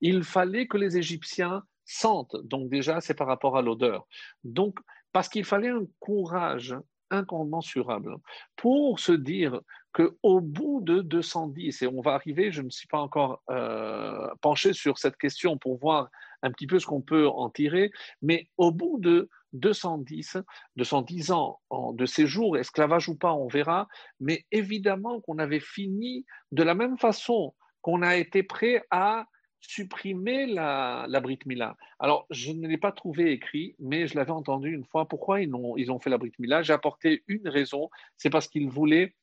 [0.00, 4.06] Il fallait que les Égyptiens sentent, donc déjà, c'est par rapport à l'odeur.
[4.44, 4.78] Donc,
[5.10, 6.76] parce qu'il fallait un courage
[7.10, 8.14] incommensurable
[8.54, 9.60] pour se dire
[9.92, 14.72] qu'au bout de 210, et on va arriver, je ne suis pas encore euh, penché
[14.72, 16.10] sur cette question pour voir
[16.44, 17.90] un petit peu ce qu'on peut en tirer,
[18.22, 20.38] mais au bout de 210,
[20.76, 21.60] 210 ans
[21.94, 23.88] de séjour, esclavage ou pas, on verra,
[24.20, 29.26] mais évidemment qu'on avait fini de la même façon qu'on a été prêt à
[29.60, 31.76] supprimer la, la Brit Mila.
[31.98, 35.08] Alors, je ne l'ai pas trouvé écrit, mais je l'avais entendu une fois.
[35.08, 38.48] Pourquoi ils ont, ils ont fait la Brit Mila J'ai apporté une raison, c'est parce
[38.48, 39.14] qu'ils voulaient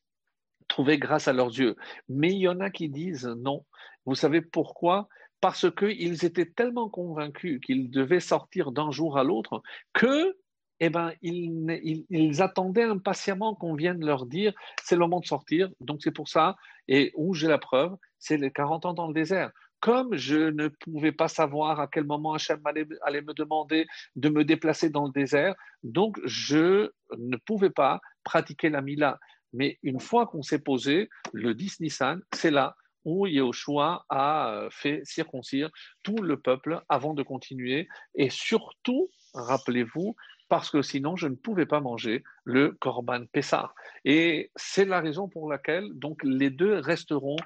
[0.67, 1.75] trouver grâce à leurs yeux.
[2.09, 3.65] Mais il y en a qui disent non.
[4.05, 5.07] Vous savez pourquoi?
[5.41, 9.61] Parce qu'ils étaient tellement convaincus qu'ils devaient sortir d'un jour à l'autre
[9.93, 10.37] que
[10.83, 14.51] eh ben, ils, attendaient impatiemment qu'on vienne leur dire
[14.83, 15.69] c'est le moment de sortir.
[15.79, 16.55] Donc c'est pour ça,
[16.87, 19.51] et où j'ai la preuve, c'est les 40 ans dans le désert
[19.81, 24.29] comme je ne pouvais pas savoir à quel moment Hachem allait, allait, me demander de
[24.29, 29.19] me déplacer dans le désert, donc je ne pouvais pas pratiquer la Mila.
[29.53, 34.69] Mais une fois qu'on s'est posé, le 10 Nissan, c'est là où Yehoshua a euh,
[34.71, 35.69] fait circoncire
[36.03, 37.87] tout le peuple avant de continuer.
[38.15, 40.15] Et surtout, rappelez-vous,
[40.49, 43.73] parce que sinon je ne pouvais pas manger le Korban Pessah.
[44.05, 47.37] Et c'est la raison pour laquelle donc les deux resteront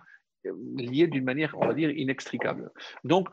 [0.78, 2.72] liés d'une manière, on va dire, inextricable.
[3.04, 3.30] Donc,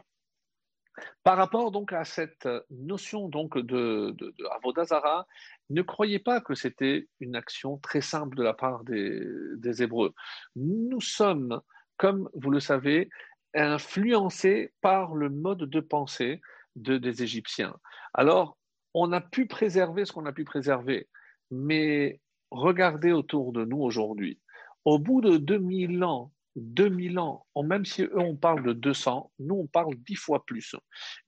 [1.22, 5.26] par rapport donc à cette notion donc de, de, Avodazara,
[5.70, 9.20] ne croyez pas que c'était une action très simple de la part des,
[9.56, 10.12] des Hébreux.
[10.56, 11.60] Nous sommes,
[12.02, 13.08] comme vous le savez,
[13.54, 16.40] influencés par le mode de pensée
[16.74, 17.76] de, des Égyptiens.
[18.12, 18.58] Alors,
[18.92, 21.08] on a pu préserver ce qu'on a pu préserver,
[21.52, 22.18] mais
[22.50, 24.40] regardez autour de nous aujourd'hui.
[24.84, 29.54] Au bout de 2000 ans 2000 ans, même si eux on parle de 200, nous
[29.54, 30.74] on parle dix fois plus.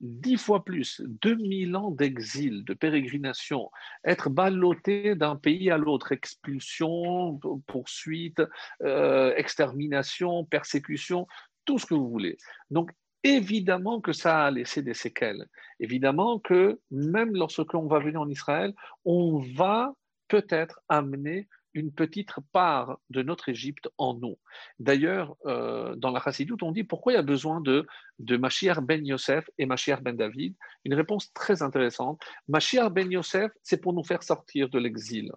[0.01, 3.71] Dix fois plus, 2000 ans d'exil, de pérégrination,
[4.05, 8.43] être ballotté d'un pays à l'autre, expulsion, poursuite,
[8.83, 11.27] euh, extermination, persécution,
[11.65, 12.37] tout ce que vous voulez.
[12.71, 12.91] Donc
[13.23, 15.47] évidemment que ça a laissé des séquelles.
[15.81, 19.95] Évidemment que même lorsque l'on va venir en Israël, on va
[20.29, 24.39] peut-être amener une petite part de notre Égypte en nous.
[24.79, 27.87] D'ailleurs, euh, dans la Chassidoute, on dit pourquoi il y a besoin de,
[28.19, 30.55] de Mashiach ben Yosef et Mashiach ben David.
[30.85, 32.23] Une réponse très intéressante.
[32.49, 35.33] Mashiach ben Yosef, c'est pour nous faire sortir de l'exil.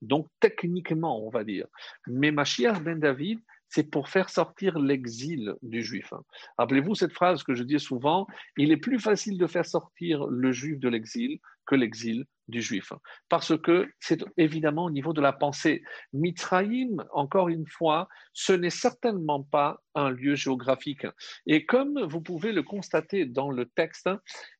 [0.00, 1.66] Donc, techniquement, on va dire.
[2.06, 6.12] Mais Mashiach ben David, c'est pour faire sortir l'exil du juif.
[6.58, 10.52] Rappelez-vous cette phrase que je dis souvent, il est plus facile de faire sortir le
[10.52, 12.92] juif de l'exil que l'exil du juif.
[13.28, 15.82] Parce que c'est évidemment au niveau de la pensée.
[16.12, 21.06] Mitzrayim, encore une fois, ce n'est certainement pas un lieu géographique.
[21.46, 24.10] Et comme vous pouvez le constater dans le texte,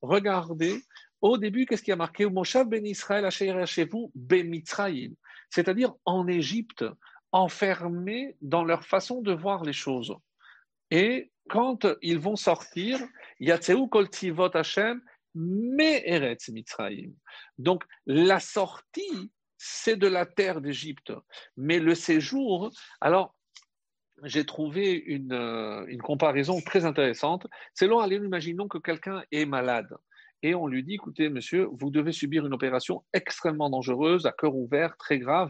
[0.00, 0.82] regardez,
[1.20, 2.26] au début, qu'est-ce qui a marqué?
[2.26, 5.14] Moshav ben Israël chez vous, ben Mitzrayim,
[5.50, 6.84] c'est-à-dire en Égypte,
[7.32, 10.14] enfermés dans leur façon de voir les choses.
[10.90, 13.00] Et quand ils vont sortir,
[13.40, 15.00] Yatseu Kol Tzivot Hashem,
[15.34, 17.12] mais Eretz Mitzrayim.
[17.58, 21.12] Donc la sortie, c'est de la terre d'Égypte.
[21.56, 22.70] Mais le séjour,
[23.00, 23.34] alors
[24.22, 27.46] j'ai trouvé une, euh, une, comparaison très intéressante.
[27.74, 29.88] C'est là, allez, imaginons que quelqu'un est malade
[30.44, 34.54] et on lui dit, écoutez, monsieur, vous devez subir une opération extrêmement dangereuse, à cœur
[34.54, 35.48] ouvert, très grave.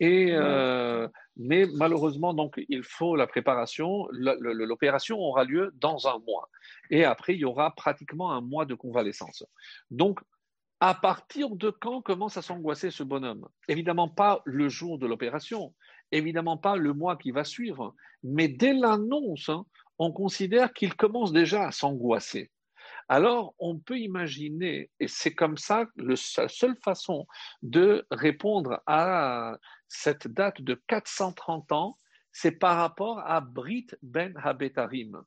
[0.00, 4.08] Et, euh, mais malheureusement, donc, il faut la préparation.
[4.10, 6.50] L'opération aura lieu dans un mois.
[6.90, 9.44] Et après, il y aura pratiquement un mois de convalescence.
[9.92, 10.18] Donc,
[10.80, 13.46] à partir de quand commence à s'angoisser ce bonhomme?
[13.68, 15.72] Évidemment pas le jour de l'opération,
[16.10, 17.94] évidemment pas le mois qui va suivre,
[18.24, 19.64] mais dès l'annonce, hein,
[20.00, 22.50] on considère qu'il commence déjà à s'angoisser.
[23.08, 27.26] Alors, on peut imaginer, et c'est comme ça la seule façon
[27.62, 31.98] de répondre à cette date de 430 ans,
[32.32, 35.22] c'est par rapport à Brit ben Habetarim.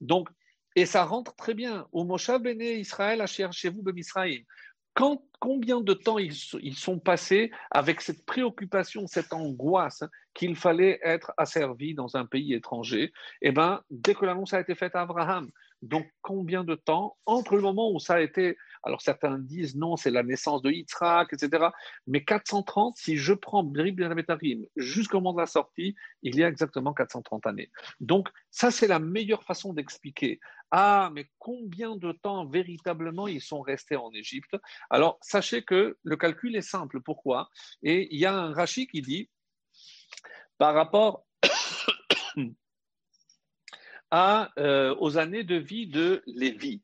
[0.00, 0.28] Donc,
[0.76, 1.86] et ça rentre très bien.
[1.92, 4.44] Au Moshe Israël, chez vous, Ben Israël
[5.40, 11.94] combien de temps ils, sont passés avec cette préoccupation, cette angoisse qu'il fallait être asservi
[11.94, 13.12] dans un pays étranger?
[13.40, 15.50] Eh bien, dès que l'annonce a été faite à Abraham,
[15.82, 19.96] donc combien de temps entre le moment où ça a été alors certains disent non,
[19.96, 21.66] c'est la naissance de Yitzhak, etc.
[22.06, 26.48] Mais 430, si je prends Brib Betarim jusqu'au moment de la sortie, il y a
[26.48, 27.70] exactement 430 années.
[28.00, 30.40] Donc ça, c'est la meilleure façon d'expliquer.
[30.70, 34.56] Ah, mais combien de temps véritablement ils sont restés en Égypte?
[34.90, 37.00] Alors sachez que le calcul est simple.
[37.00, 37.50] Pourquoi?
[37.82, 39.30] Et il y a un Rashi qui dit,
[40.58, 41.26] par rapport
[44.12, 46.82] euh, aux années de vie de Lévi.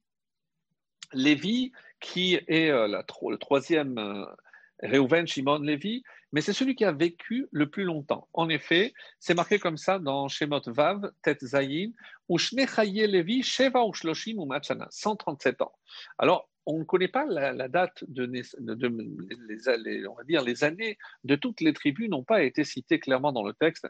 [1.12, 7.46] Lévi, qui est euh, le troisième euh, Shimon Lévi, mais c'est celui qui a vécu
[7.50, 8.28] le plus longtemps.
[8.32, 11.90] En effet, c'est marqué comme ça dans Shemot Vav, Tet Zayin,
[12.30, 14.48] Ushnechaye Lévi, Sheva Ushloshim ou
[14.90, 15.72] 137 ans.
[16.18, 21.34] Alors, on ne connaît pas la, date de, les, on va dire les années de
[21.34, 23.86] toutes les tribus n'ont pas été citées clairement dans le texte.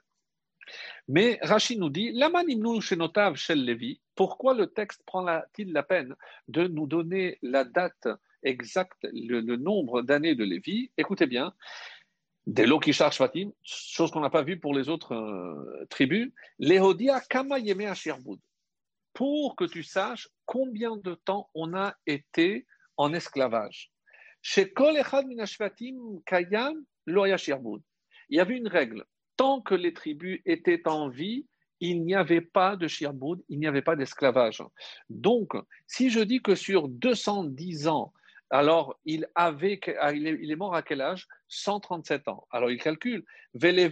[1.08, 2.12] Mais Rachid nous dit,
[4.14, 6.14] pourquoi le texte prend-il la peine
[6.48, 8.08] de nous donner la date
[8.42, 10.90] exacte, le, nombre d'années de Lévi?
[10.96, 11.54] Écoutez bien,
[12.46, 17.58] des Lokishar Shvatim, chose qu'on n'a pas vue pour les autres euh, tribus, Lehodia Kama
[19.12, 23.90] pour que tu saches combien de temps on a été en esclavage.
[24.42, 25.26] Chez Kol Echad
[28.28, 29.04] Il y avait une règle
[29.38, 31.46] tant que les tribus étaient en vie,
[31.80, 34.62] il n'y avait pas de shirboud, il n'y avait pas d'esclavage.
[35.08, 35.54] Donc,
[35.86, 38.12] si je dis que sur 210 ans,
[38.50, 41.28] alors il, avait, ah, il est mort à quel âge?
[41.48, 42.46] 137 ans.
[42.50, 43.24] Alors il calcule.
[43.60, 43.90] C'est lui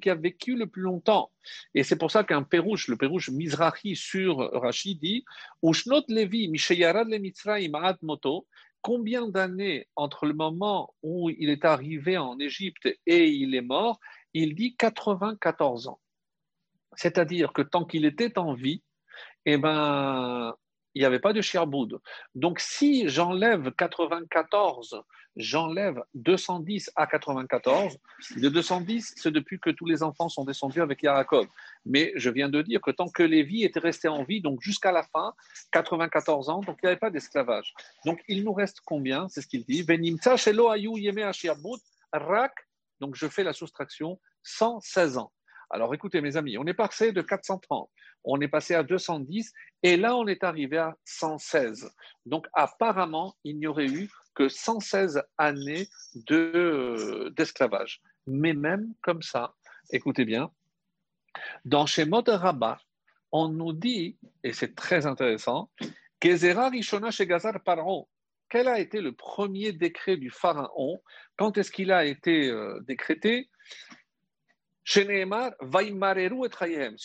[0.00, 1.32] qui a vécu le plus longtemps.
[1.74, 5.24] Et c'est pour ça qu'un pérouche, le pérouche Mizrahi sur Rachid dit
[5.62, 8.46] Ushnot Levi, Mishayarad le Mitzrayim moto,
[8.82, 13.98] combien d'années entre le moment où il est arrivé en Égypte et il est mort?
[14.34, 16.00] Il dit 94 ans.
[16.94, 18.82] C'est-à-dire que tant qu'il était en vie,
[19.46, 20.54] eh ben,
[20.94, 22.00] il n'y avait pas de Shirboud.
[22.34, 25.02] Donc si j'enlève 94,
[25.36, 27.98] j'enlève 210 à 94,
[28.36, 31.46] le 210, c'est depuis que tous les enfants sont descendus avec Yaakov.
[31.86, 34.92] Mais je viens de dire que tant que Lévi était resté en vie, donc jusqu'à
[34.92, 35.32] la fin,
[35.72, 37.72] 94 ans, donc il n'y avait pas d'esclavage.
[38.04, 39.28] Donc il nous reste combien?
[39.28, 39.84] C'est ce qu'il dit.
[43.00, 45.32] donc je fais la soustraction, 116 ans.
[45.70, 47.88] Alors écoutez mes amis, on est passé de 430,
[48.24, 49.52] on est passé à 210
[49.82, 51.90] et là on est arrivé à 116.
[52.26, 55.88] Donc apparemment, il n'y aurait eu que 116 années
[57.34, 58.00] d'esclavage.
[58.26, 59.54] Mais même comme ça,
[59.90, 60.50] écoutez bien,
[61.64, 62.78] dans Shemot Rabbah,
[63.32, 65.70] on nous dit, et c'est très intéressant,
[66.22, 68.08] Gezerah Rishona chez Gazar Paro.
[68.48, 71.00] Quel a été le premier décret du pharaon?
[71.36, 73.48] Quand est-ce qu'il a été euh, décrété?
[74.84, 75.52] Chez Nehemar,
[76.16, 76.30] et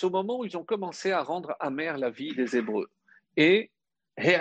[0.04, 2.88] au moment où ils ont commencé à rendre amère la vie des Hébreux.
[3.38, 3.72] Et
[4.18, 4.38] dès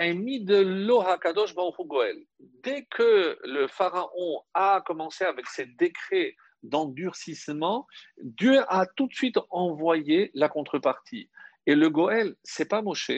[2.90, 7.86] que le pharaon a commencé avec ses décrets d'endurcissement,
[8.22, 11.28] Dieu a tout de suite envoyé la contrepartie.
[11.66, 13.10] Et le Goël, c'est pas Moshe,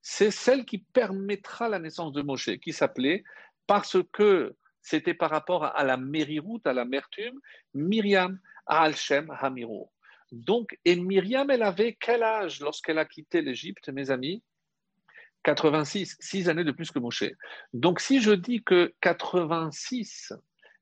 [0.00, 3.22] c'est celle qui permettra la naissance de Moshe, qui s'appelait,
[3.66, 7.38] parce que c'était par rapport à la mériroute, à l'amertume,
[7.74, 8.40] Myriam.
[8.66, 9.90] Al-Shem Hamirou.
[10.32, 14.42] Donc, et Myriam, elle avait quel âge lorsqu'elle a quitté l'Égypte, mes amis?
[15.44, 17.24] 86, six années de plus que Moshe.
[17.72, 20.32] Donc, si je dis que 86,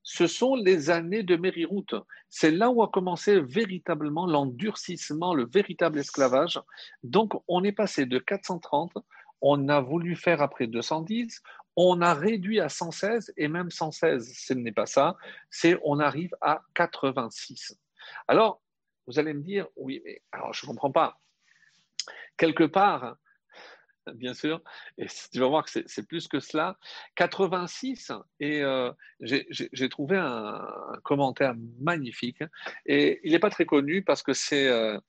[0.03, 1.95] ce sont les années de Mériroute,
[2.29, 6.59] c'est là où a commencé véritablement l'endurcissement, le véritable esclavage.
[7.03, 8.93] Donc, on est passé de 430,
[9.41, 11.41] on a voulu faire après 210,
[11.75, 15.17] on a réduit à 116 et même 116, ce n'est pas ça,
[15.49, 17.77] c'est on arrive à 86.
[18.27, 18.61] Alors,
[19.07, 21.19] vous allez me dire, oui, mais alors je ne comprends pas.
[22.37, 23.17] Quelque part,
[24.13, 24.61] bien sûr,
[24.97, 26.77] et tu vas voir que c'est plus que cela,
[27.15, 30.67] 86, et euh, j'ai trouvé un,
[31.03, 32.43] commentaire magnifique,
[32.85, 34.99] et il n'est pas très connu parce que c'est, euh,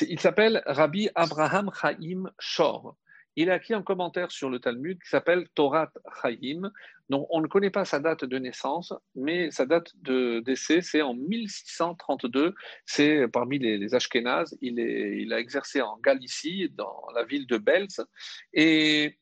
[0.00, 2.96] il s'appelle Rabbi Abraham Chaim Shor.
[3.36, 6.70] Il a écrit un commentaire sur le Talmud qui s'appelle Torah Chaim.
[7.08, 11.02] Donc, on ne connaît pas sa date de naissance, mais sa date de décès, c'est
[11.02, 12.54] en 1632.
[12.86, 14.56] C'est parmi les, Ashkénazes.
[14.60, 18.04] Il, il a exercé en Galicie, dans la ville de Belz.
[18.52, 19.18] Et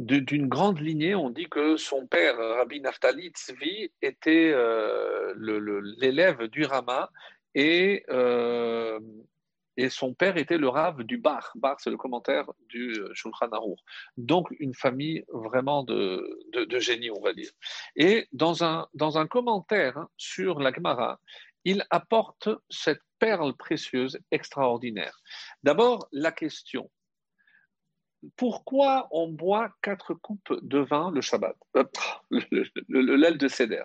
[0.00, 5.34] d'une grande lignée, on dit que son père, Rabbi Naftali Tzvi, était euh,
[5.98, 7.10] l'élève du Rama
[7.54, 8.98] et euh,
[9.80, 11.52] et son père était le rave du Bar.
[11.54, 13.78] Bar, c'est le commentaire du euh, Shulchan Aruch.
[14.18, 17.50] Donc, une famille vraiment de, de, génie, on va dire.
[17.96, 21.18] Et dans un, dans un commentaire sur la Gemara,
[21.64, 25.18] il apporte cette perle précieuse extraordinaire.
[25.62, 26.90] D'abord, la question
[28.36, 31.84] pourquoi on boit quatre coupes de vin le Shabbat, euh,
[32.30, 33.84] le, l'aile de Seder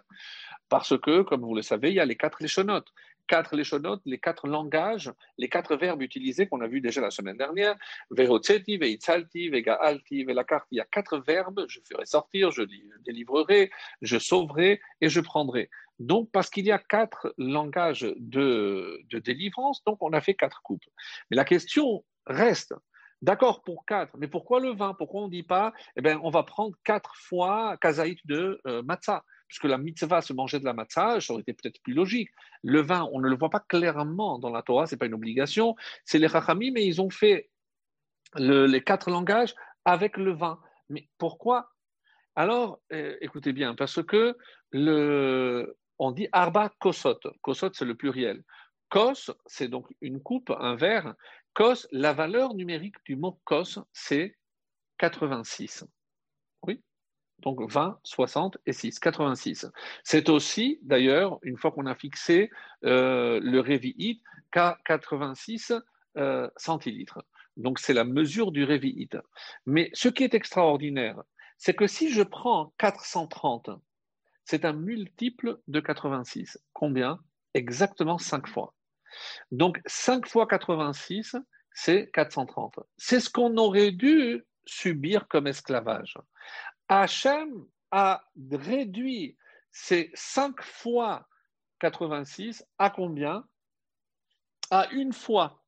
[0.68, 2.92] Parce que, comme vous le savez, il y a les quatre léchonotes
[3.28, 7.38] quatre léchonotes, les quatre langages, les quatre verbes utilisés qu'on a vu déjà la semaine
[7.38, 7.76] dernière.
[8.12, 10.76] Vehotzeti, veitzalti, vegaalti, velakarti.
[10.76, 11.66] Il y a quatre verbes.
[11.68, 12.64] Je ferai sortir, je
[13.06, 13.72] délivrerai,
[14.02, 15.70] je sauverai et je prendrai.
[16.00, 20.62] Donc, parce qu'il y a quatre langages de, de délivrance, donc on a fait quatre
[20.62, 20.84] coupes.
[21.30, 22.74] Mais la question reste.
[23.22, 26.30] D'accord pour quatre, mais pourquoi le vin Pourquoi on ne dit pas, eh bien, on
[26.30, 29.24] va prendre quatre fois kazaït de euh, matzah?
[29.48, 32.30] Puisque la mitzvah se mangeait de la matzah, ça aurait été peut-être plus logique.
[32.64, 35.14] Le vin, on ne le voit pas clairement dans la Torah, ce n'est pas une
[35.14, 35.76] obligation.
[36.04, 37.50] C'est les rachamim, mais ils ont fait
[38.36, 40.60] les quatre langages avec le vin.
[40.90, 41.72] Mais pourquoi?
[42.36, 44.38] Alors, euh, écoutez bien, parce que
[44.72, 47.20] le, on dit arba kosot.
[47.42, 48.44] Kosot, c'est le pluriel.
[48.90, 51.16] Kos, c'est donc une coupe, un verre.
[51.54, 54.36] Kos, la valeur numérique du mot kos, c'est
[54.98, 55.86] 86.
[57.40, 59.68] Donc 20, 60 et 6, 86.
[60.04, 62.50] C'est aussi, d'ailleurs, une fois qu'on a fixé
[62.86, 64.22] euh, le Révi'it,
[64.52, 65.74] qu'à 86
[66.18, 67.24] euh, centilitres.
[67.58, 69.18] Donc c'est la mesure du Révi'it.
[69.66, 71.22] Mais ce qui est extraordinaire,
[71.58, 73.70] c'est que si je prends 430,
[74.44, 76.60] c'est un multiple de 86.
[76.74, 77.20] Combien?
[77.54, 78.74] Exactement 5 fois.
[79.52, 81.36] Donc 5 fois 86,
[81.72, 82.80] c'est 430.
[82.98, 86.18] C'est ce qu'on aurait dû subir comme esclavage.
[86.88, 89.38] Hachem a réduit
[89.72, 91.28] ces 5 fois
[91.80, 93.46] 86 à combien?
[94.72, 95.64] À une fois.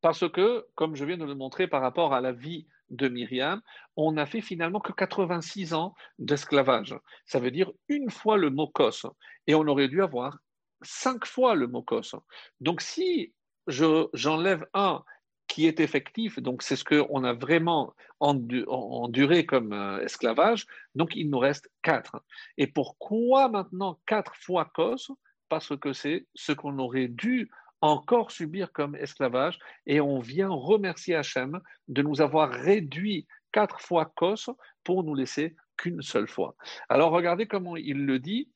[0.00, 3.62] Parce que, comme je viens de le montrer par rapport à la vie de Myriam,
[3.96, 6.94] on n'a fait finalement que 86 ans d'esclavage.
[7.24, 9.06] Ça veut dire une fois le mot kos.
[9.46, 10.38] Et on aurait dû avoir
[10.82, 12.16] cinq fois le mot kos.
[12.60, 13.32] Donc si
[13.68, 15.04] j'enlève un
[15.52, 21.28] qui est effectif, donc c'est ce qu'on a vraiment enduré comme euh, esclavage, donc il
[21.28, 22.24] nous reste quatre.
[22.56, 25.14] Et pourquoi maintenant quatre fois cos?
[25.50, 27.50] Parce que c'est ce qu'on aurait dû
[27.82, 34.10] encore subir comme esclavage, et on vient remercier Hachem de nous avoir réduit quatre fois
[34.16, 36.56] cos pour nous laisser qu'une seule fois.
[36.88, 38.48] Alors regardez comment il le dit.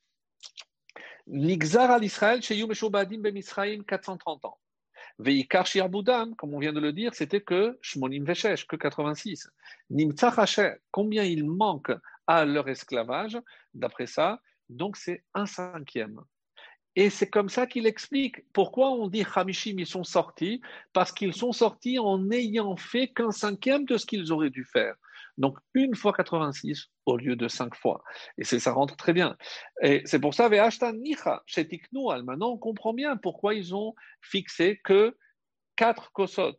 [1.26, 4.58] Nixar al Israël, chez ben 430 ans.
[5.18, 9.48] Veikar Boudam, comme on vient de le dire, c'était que Shmonim Veshesh, que 86.
[9.90, 10.34] Nimtsa
[10.90, 11.92] combien il manque
[12.26, 13.38] à leur esclavage,
[13.72, 16.20] d'après ça, donc c'est un cinquième.
[16.96, 20.60] Et c'est comme ça qu'il explique pourquoi on dit Hamishim, ils sont sortis,
[20.92, 24.96] parce qu'ils sont sortis en n'ayant fait qu'un cinquième de ce qu'ils auraient dû faire.
[25.38, 28.02] Donc une fois 86 au lieu de cinq fois.
[28.38, 29.36] Et ça rentre très bien.
[29.82, 30.48] Et c'est pour ça,
[31.46, 31.68] chez
[32.24, 35.16] maintenant on comprend bien pourquoi ils ont fixé que
[35.76, 36.56] quatre kosot.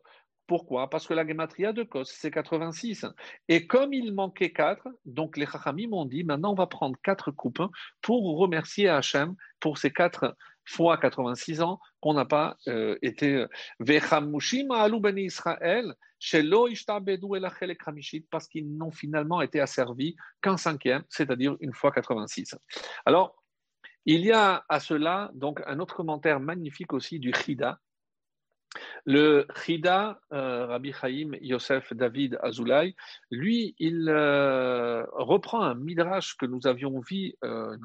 [0.48, 0.90] Pourquoi?
[0.90, 3.06] Parce que la gematria de Kos, c'est 86.
[3.50, 7.32] Et comme il manquait 4, donc les Chachamim ont dit maintenant on va prendre quatre
[7.32, 7.62] coupes
[8.02, 10.38] pour remercier Hachem pour ces quatre
[10.68, 13.46] fois 86 ans qu'on n'a pas euh, été.
[15.00, 15.94] Ben Israël,
[18.30, 22.56] parce qu'ils n'ont finalement été asservis qu'un cinquième, c'est-à-dire une fois 86.
[23.06, 23.36] Alors,
[24.06, 27.80] il y a à cela donc un autre commentaire magnifique aussi du Chida.
[29.06, 32.96] Le Chida, euh, Rabbi Chaim Yosef David Azoulay,
[33.32, 37.76] lui, il euh, reprend un midrash que nous avions vu, euh,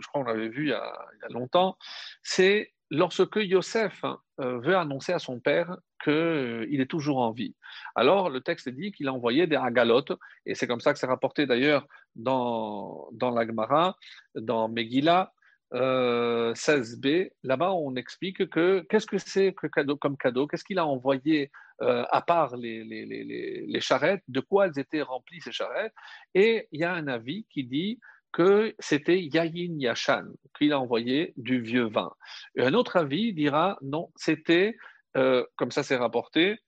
[0.00, 0.92] je crois qu'on l'avait vu il y, a,
[1.30, 1.76] longtemps,
[2.22, 4.02] c'est lorsque Yosef
[4.38, 7.54] veut annoncer à son père qu'il est toujours en vie.
[7.94, 10.12] Alors, le texte dit qu'il a envoyé des agalotes,
[10.46, 11.86] et c'est comme ça que c'est rapporté d'ailleurs
[12.16, 13.96] dans, dans la Gemara,
[14.34, 15.32] dans Megillah,
[15.72, 20.78] 16b, euh, là-bas on explique que qu'est-ce que c'est que cadeau comme cadeau, qu'est-ce qu'il
[20.78, 21.50] a envoyé
[21.80, 25.94] euh, à part les, les, les, les, charrettes, de quoi elles étaient remplies ces charrettes,
[26.34, 27.98] et il y a un avis qui dit
[28.32, 30.24] que c'était Yayin Yashan,
[30.56, 32.12] qu'il a envoyé du vieux vin.
[32.56, 34.76] Et un autre avis dira non, c'était
[35.16, 36.58] euh, comme ça c'est rapporté,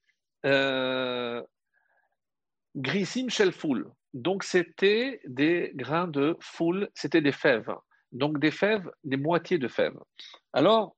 [2.75, 3.89] Grissim shel foule.
[4.13, 7.73] Donc, c'était des grains de foule, c'était des fèves.
[8.15, 9.99] Donc, des fèves, des moitiés de fèves.
[10.53, 10.95] Alors,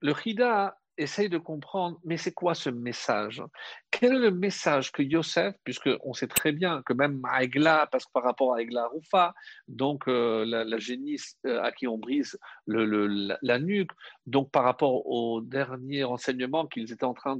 [0.00, 3.42] le Chida essaye de comprendre, mais c'est quoi ce message?
[3.90, 8.12] Quel est le message que Yosef, puisqu'on sait très bien que même Aigla, parce que
[8.12, 9.34] par rapport à Aigla Roufa,
[9.68, 13.92] donc euh, la, génisse euh, à qui on brise la, nuque,
[14.26, 17.38] donc par rapport au dernier renseignement qu'ils étaient en train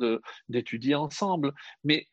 [0.48, 1.52] d'étudier ensemble,
[1.84, 2.06] mais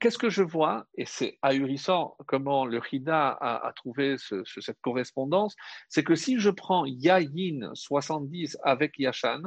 [0.00, 5.56] Qu'est-ce que je vois Et c'est ahurissant comment le Hida a, trouvé cette correspondance.
[5.88, 9.42] C'est que si je prends Yayin 70 avec Yashan,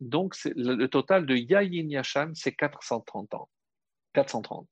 [0.00, 3.50] donc le, total de Yayin Yashan, c'est 430 ans.
[4.14, 4.66] 430.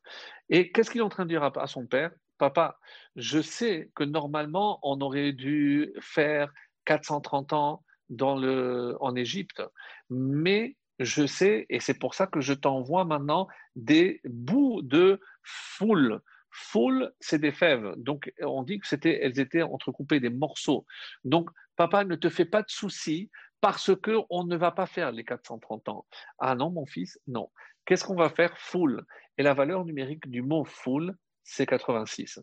[0.48, 2.10] Et qu'est-ce qu'il est en train de dire à, son père?
[2.38, 2.78] Papa,
[3.14, 6.50] je sais que normalement, on aurait dû faire
[6.86, 9.62] 430 ans dans le, en Égypte,
[10.08, 16.20] mais je sais, et c'est pour ça que je t'envoie maintenant des bouts de foule.
[16.50, 17.94] Foule, c'est des fèves.
[17.96, 20.86] Donc, on dit que c'était, elles étaient entrecoupées des morceaux.
[21.24, 23.30] Donc, papa, ne te fais pas de soucis
[23.60, 26.06] parce que on ne va pas faire les 430 ans.
[26.38, 27.50] Ah non, mon fils, non.
[27.84, 28.56] Qu'est-ce qu'on va faire?
[28.58, 29.04] Foule.
[29.36, 32.40] Et la valeur numérique du mot foule, c'est 86.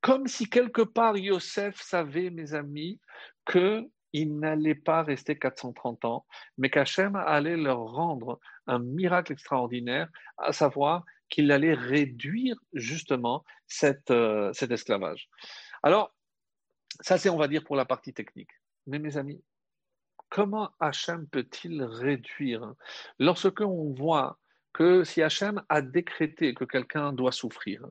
[0.00, 3.00] Comme si quelque part Yosef savait, mes amis,
[3.44, 6.26] que il n'allait pas rester 430 ans,
[6.58, 13.44] mais qu'Hachem allait leur rendre un miracle extraordinaire, à savoir qu'il allait réduire justement
[14.10, 15.28] euh, cet esclavage.
[15.82, 16.14] Alors,
[17.00, 18.50] ça c'est, on va dire, pour la partie technique.
[18.86, 19.42] Mais mes amis,
[20.28, 22.74] comment Hachem peut-il réduire?
[23.18, 24.38] Lorsque on voit
[24.72, 27.86] que si Hachem a décrété que quelqu'un doit souffrir,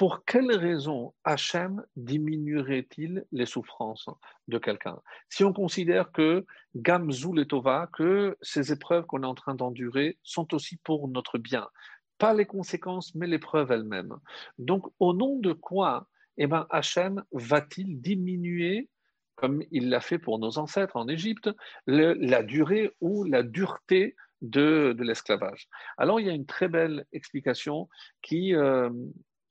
[0.00, 4.08] pour quelle raison Hachem diminuerait-il les souffrances
[4.48, 4.98] de quelqu'un?
[5.28, 10.16] Si on considère que Gamzou et Tova, que ces épreuves qu'on est en train d'endurer
[10.22, 11.68] sont aussi pour notre bien,
[12.16, 14.16] pas les conséquences, mais l'épreuve elle-même.
[14.56, 18.88] Donc, au nom de quoi eh ben, Hachem va-t-il diminuer,
[19.34, 21.50] comme il l'a fait pour nos ancêtres en Égypte,
[21.86, 25.68] la durée ou la dureté de, l'esclavage?
[25.98, 27.90] Alors, il y a une très belle explication
[28.22, 28.88] qui, euh,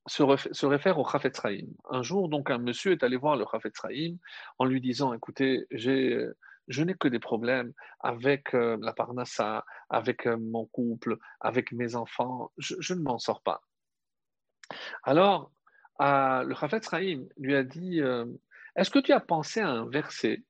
[0.10, 1.40] se, réfère au Chafetz
[1.90, 3.80] Un jour, donc, un monsieur est allé voir le Chafetz
[4.58, 10.38] en lui disant Écoutez, je n'ai que des problèmes avec euh, la parnassa, avec euh,
[10.38, 13.62] mon couple, avec mes enfants, je, ne m'en sors pas.
[15.04, 15.52] Alors,
[16.00, 16.90] le Chafetz
[17.38, 18.26] lui a dit euh,
[18.76, 20.44] Est-ce que tu as pensé à un verset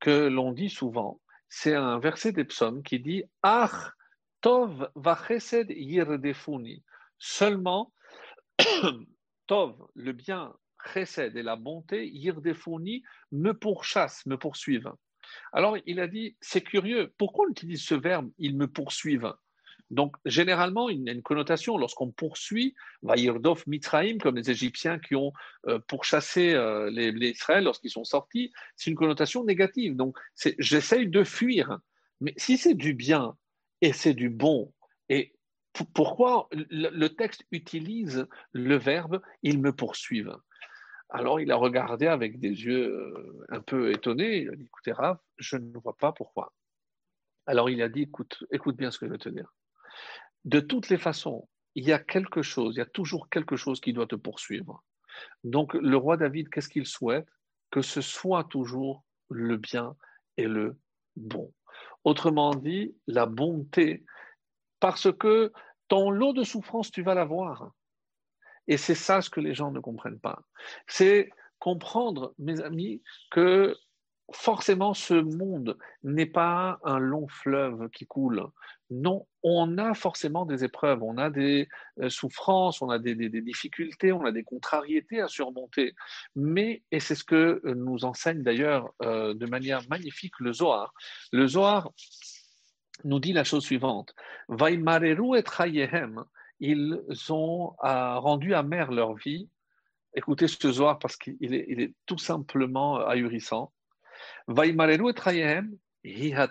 [0.00, 1.20] que l'on dit souvent?
[1.48, 3.92] C'est un verset des psaumes qui dit Ach
[4.40, 6.82] tov vachesed yirdefuni.
[7.18, 7.92] Seulement
[9.46, 10.54] Tov, le bien,
[10.92, 13.02] Chesed et la bonté, Yirdefoni,
[13.32, 14.92] me pourchassent, me poursuivent.
[15.52, 19.32] Alors il a dit, c'est curieux, pourquoi on utilise ce verbe, ils me poursuivent
[19.90, 25.14] donc, généralement, il y a une connotation lorsqu'on poursuit, Vayirdov Mitraim, comme les Égyptiens qui
[25.14, 25.32] ont
[25.68, 29.94] euh, pourchassé euh, les, les Israël lorsqu'ils sont sortis, c'est une connotation négative.
[29.94, 30.16] Donc,
[30.58, 31.78] j'essaye de fuir.
[32.20, 33.36] Mais si c'est du bien
[33.80, 34.72] et c'est du bon,
[35.94, 40.36] pourquoi le texte utilise le verbe ils me poursuivent
[41.08, 44.38] Alors il a regardé avec des yeux euh, un peu étonnés.
[44.38, 46.52] Il a dit écoutez, Rav, je ne vois pas pourquoi.
[47.46, 49.52] Alors il a dit écoute, écoute bien ce que je vais te dire.
[50.44, 53.80] De toutes les façons, il y a quelque chose, il y a toujours quelque chose
[53.80, 54.82] qui doit te poursuivre.
[55.44, 57.28] Donc le roi David, qu'est-ce qu'il souhaite?
[57.70, 59.96] Que ce soit toujours le bien
[60.36, 60.78] et le
[61.16, 61.52] bon.
[62.04, 64.04] Autrement dit, la bonté,
[64.80, 65.52] parce que
[65.88, 67.70] ton lot de souffrance, tu vas l'avoir.
[68.68, 70.40] Et c'est ça ce que les gens ne comprennent pas.
[70.86, 73.76] C'est comprendre, mes amis, que
[74.32, 78.44] forcément ce monde n'est pas un long fleuve qui coule.
[78.90, 81.68] Non, on a forcément des épreuves, on a des
[82.00, 85.94] euh, souffrances, on a des, difficultés, on a des contrariétés à surmonter.
[86.34, 90.92] Mais, et c'est ce que nous enseigne d'ailleurs euh, de manière magnifique le Zohar,
[91.32, 91.90] le Zohar
[93.04, 94.14] nous dit la chose suivante.
[94.48, 96.24] Vaimareru et Chayehem,
[96.60, 99.48] ils ont euh, rendu amère leur vie.
[100.14, 103.72] Écoutez ce soir parce qu'il est, tout simplement ahurissant.
[104.48, 106.48] Vaimareru et Chayehem, Hiha.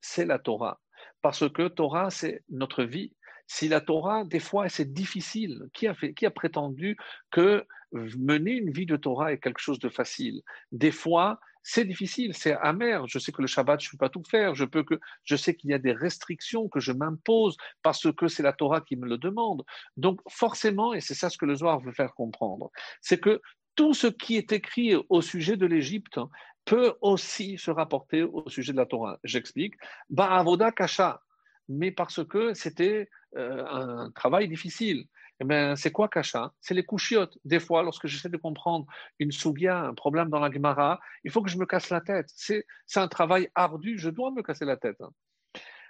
[0.00, 0.80] C'est la Torah.
[1.22, 3.12] Parce que Torah, c'est notre vie.
[3.46, 6.96] Si la Torah, des fois, c'est difficile, qui a, qui a prétendu
[7.30, 10.42] que mener une vie de Torah est quelque chose de facile?
[10.70, 11.40] Des fois,
[11.70, 13.06] c'est difficile, c'est amer.
[13.08, 14.54] Je sais que le Shabbat, je ne peux pas tout faire.
[14.54, 18.26] Je, peux que, je sais qu'il y a des restrictions que je m'impose parce que
[18.26, 19.64] c'est la Torah qui me le demande.
[19.98, 22.70] Donc, forcément, et c'est ça ce que le Zohar veut faire comprendre,
[23.02, 23.42] c'est que
[23.74, 26.18] tout ce qui est écrit au sujet de l'Égypte
[26.64, 29.18] peut aussi se rapporter au sujet de la Torah.
[29.22, 29.74] J'explique.
[30.08, 31.20] Ba'avoda kasha,
[31.68, 35.04] mais parce que c'était euh, un travail difficile.
[35.40, 37.38] Eh bien, c'est quoi Kasha C'est les couchiotes.
[37.44, 38.86] Des fois, lorsque j'essaie de comprendre
[39.18, 42.28] une sougia, un problème dans la Gemara, il faut que je me casse la tête.
[42.34, 42.64] C'est
[42.96, 44.98] un travail ardu, je dois me casser la tête.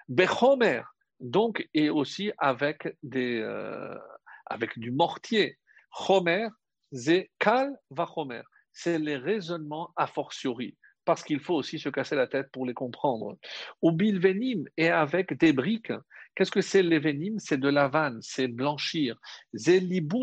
[0.08, 0.82] Bechomer,
[1.20, 3.96] donc, et aussi avec, des, euh,
[4.46, 5.58] avec du mortier.
[5.92, 6.48] Chomer,
[6.92, 8.42] c'est kal va chomer.
[8.72, 10.76] C'est les raisonnements a fortiori
[11.08, 13.38] parce qu'il faut aussi se casser la tête pour les comprendre.
[13.80, 15.92] Ou bilvenim et avec des briques.
[16.38, 19.18] Qu'est-ce que c'est l'événim C'est de la vanne, c'est blanchir.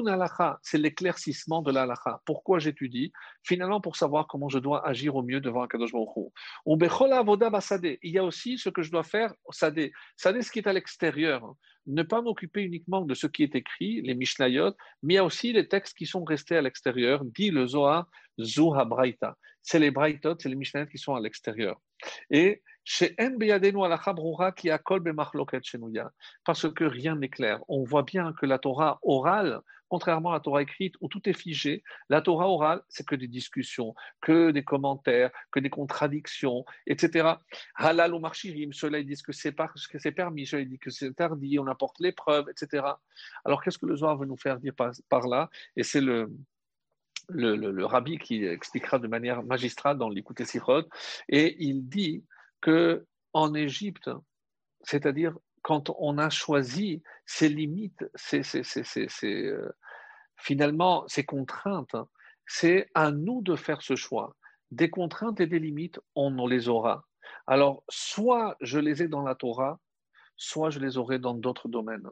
[0.08, 2.22] Alacha, c'est l'éclaircissement de l'alacha.
[2.26, 3.12] Pourquoi j'étudie?
[3.44, 6.32] Finalement, pour savoir comment je dois agir au mieux devant un Kadosh Baruch.
[6.66, 9.92] Il y a aussi ce que je dois faire sadé.
[10.16, 11.54] Sadé, ce qui est à l'extérieur.
[11.86, 14.72] Ne pas m'occuper uniquement de ce qui est écrit, les Mishnayot,
[15.04, 18.08] mais il y a aussi les textes qui sont restés à l'extérieur, dit le Zohar,
[18.40, 19.36] Zoha Braita
[19.66, 21.82] c'est les Braithot, c'est les Mishnayot qui sont à l'extérieur.
[22.30, 22.62] Et
[26.46, 27.60] parce que rien n'est clair.
[27.68, 31.34] On voit bien que la Torah orale, contrairement à la Torah écrite où tout est
[31.34, 37.34] figé, la Torah orale, c'est que des discussions, que des commentaires, que des contradictions, etc.
[37.76, 41.58] Halal ou marchirim, ceux-là ils disent que c'est permis, ceux-là ils disent que c'est interdit,
[41.58, 42.86] on apporte les preuves, etc.
[43.46, 45.50] Alors qu'est-ce que le Zohar veut nous faire dire par, là?
[45.76, 46.32] Et c'est le
[47.30, 50.84] le, rabbi qui expliquera de manière magistrale dans l'écoute Sichot,
[51.28, 52.24] et il dit
[52.66, 54.10] que en Égypte,
[54.82, 58.42] c'est-à-dire quand on a choisi ses limites, c'est
[59.24, 59.70] euh,
[60.36, 61.96] finalement ces contraintes,
[62.48, 64.36] c'est à nous de faire ce choix.
[64.72, 67.06] Des contraintes et des limites, on les aura.
[67.46, 69.80] Alors, soit je les ai dans la Torah,
[70.36, 72.10] soit je les aurai dans d'autres domaines.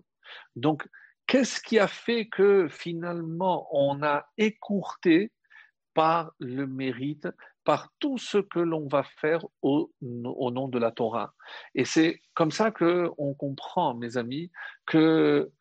[0.56, 0.88] Donc,
[1.28, 5.32] Qu'est-ce qui a fait que finalement on a écourté
[5.94, 7.28] par le mérite,
[7.64, 11.34] par tout ce que l'on va faire au, nom de la Torah.
[11.76, 14.52] Et c'est comme ça que on comprend, mes amis,
[14.86, 15.52] que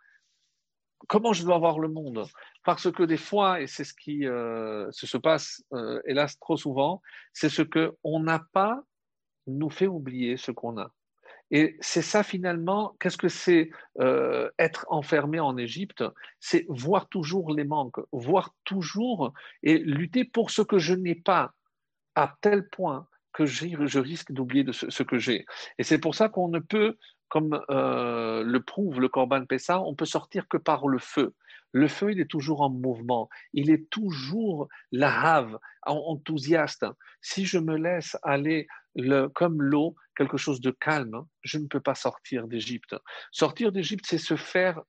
[1.08, 2.26] comment je dois voir le monde?
[2.64, 7.02] Parce que des fois, et c'est ce qui euh, se passe, euh, hélas, trop souvent,
[7.32, 8.82] c'est ce que on n'a pas
[9.46, 10.92] nous fait oublier ce qu'on a.
[11.50, 16.02] Et c'est ça finalement, qu'est-ce que c'est euh, être enfermé en Égypte?
[16.40, 21.52] C'est voir toujours les manques, voir toujours et lutter pour ce que je n'ai pas,
[22.14, 25.46] à tel point que je risque d'oublier de ce, que j'ai.
[25.78, 26.98] Et c'est pour ça qu'on ne peut,
[27.28, 31.34] comme euh, le prouve le Corban Pessa, on peut sortir que par le feu.
[31.72, 36.84] Le feu, il est toujours en mouvement, il est toujours la have, enthousiaste.
[37.22, 41.80] Si je me laisse aller le, comme l'eau, quelque chose de calme, je ne peux
[41.80, 42.94] pas sortir d'Égypte.
[43.30, 44.82] Sortir d'Égypte, c'est se faire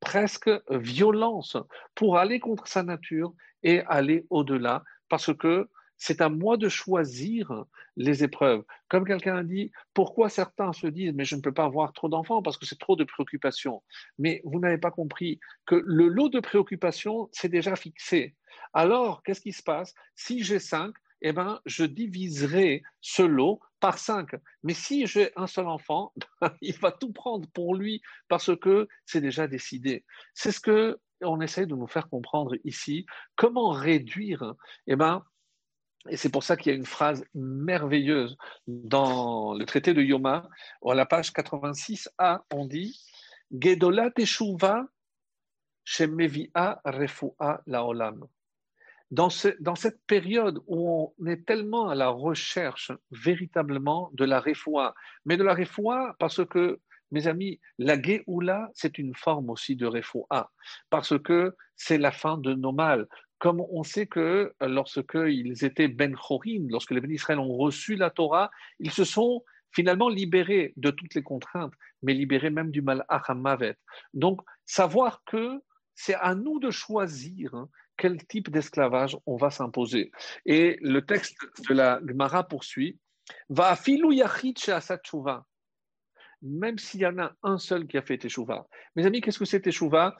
[0.00, 1.56] presque violence
[1.94, 3.32] pour aller contre sa nature
[3.62, 5.70] et aller au-delà, parce que
[6.04, 7.64] c'est à moi de choisir
[7.96, 8.64] les épreuves.
[8.88, 12.08] Comme quelqu'un a dit, pourquoi certains se disent, mais je ne peux pas avoir trop
[12.08, 13.84] d'enfants parce que c'est trop de préoccupations.
[14.18, 18.34] Mais vous n'avez pas compris que le lot de préoccupations, c'est déjà fixé.
[18.72, 19.94] Alors, qu'est-ce qui se passe?
[20.16, 24.30] Si j'ai cinq, eh ben, je diviserai ce lot par cinq.
[24.64, 26.12] Mais si j'ai un seul enfant,
[26.62, 30.04] il va tout prendre pour lui parce que c'est déjà décidé.
[30.34, 33.06] C'est ce que on essaie de nous faire comprendre ici.
[33.36, 34.54] Comment réduire?
[34.88, 35.22] Eh ben,
[36.08, 38.36] et c'est pour ça qu'il y a une phrase merveilleuse
[38.66, 40.48] dans le traité de Yoma,
[40.86, 43.00] à la page 86a, on dit
[43.52, 44.84] Gedola teshuva
[45.84, 48.26] shemevia refua laolam.
[49.10, 49.28] Dans,
[49.60, 54.94] dans cette période où on est tellement à la recherche véritablement de la refoua,
[55.26, 56.80] mais de la refoua parce que,
[57.10, 60.50] mes amis, la Géoula, c'est une forme aussi de refoua,
[60.88, 63.06] parce que c'est la fin de nos mâles
[63.42, 67.96] comme on sait que euh, lorsqu'ils étaient Ben Chorim, lorsque les Ben Israël ont reçu
[67.96, 71.72] la Torah, ils se sont finalement libérés de toutes les contraintes,
[72.02, 73.74] mais libérés même du mal Mavet.
[74.14, 75.60] Donc, savoir que
[75.96, 80.12] c'est à nous de choisir hein, quel type d'esclavage on va s'imposer.
[80.46, 81.36] Et le texte
[81.68, 83.00] de la Gemara poursuit
[83.48, 84.56] Va filou yachid
[86.42, 88.68] même s'il y en a un seul qui a fait teshuva.
[88.94, 90.16] Mes amis, qu'est-ce que c'est teshuva?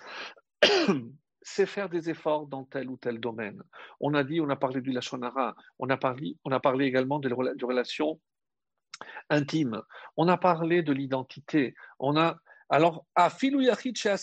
[1.43, 3.63] c'est faire des efforts dans tel ou tel domaine.
[4.01, 7.19] On a dit, on a parlé du Lachonara, on a parlé, on a parlé également
[7.19, 8.21] de, de relations
[9.31, 9.83] intimes,
[10.17, 12.39] on a parlé de l'identité, on a
[12.69, 14.15] alors à Filouyachit chez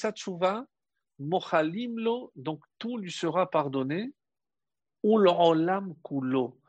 [1.20, 4.14] Mochalimlo, donc tout lui sera pardonné,
[5.04, 6.60] ou l'olam kulo.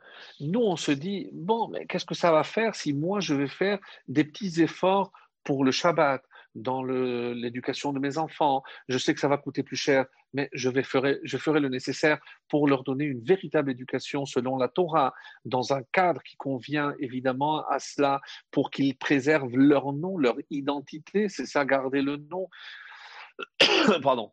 [0.41, 3.49] Nous, on se dit, bon, mais qu'est-ce que ça va faire si moi je vais
[3.49, 3.79] faire
[4.09, 5.13] des petits efforts
[5.45, 6.23] pour le Shabbat,
[6.55, 8.63] dans l'éducation de mes enfants.
[8.89, 12.19] Je sais que ça va coûter plus cher, mais je, vais ferai, ferai le nécessaire
[12.49, 17.67] pour leur donner une véritable éducation selon la Torah, dans un cadre qui convient évidemment
[17.69, 18.21] à cela,
[18.51, 22.49] pour qu'ils préservent leur nom, leur identité, c'est ça, garder le nom.
[24.03, 24.33] Pardon.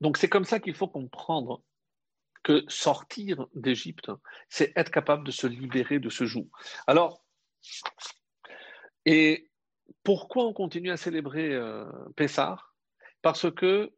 [0.00, 1.62] Donc c'est comme ça qu'il faut comprendre
[2.42, 4.10] que sortir d'Égypte,
[4.48, 6.48] c'est être capable de se libérer de ce joug.
[6.86, 7.24] Alors,
[9.04, 9.50] et
[10.02, 11.84] pourquoi on continue à célébrer euh,
[12.16, 12.58] Pessah?
[13.22, 13.92] Parce que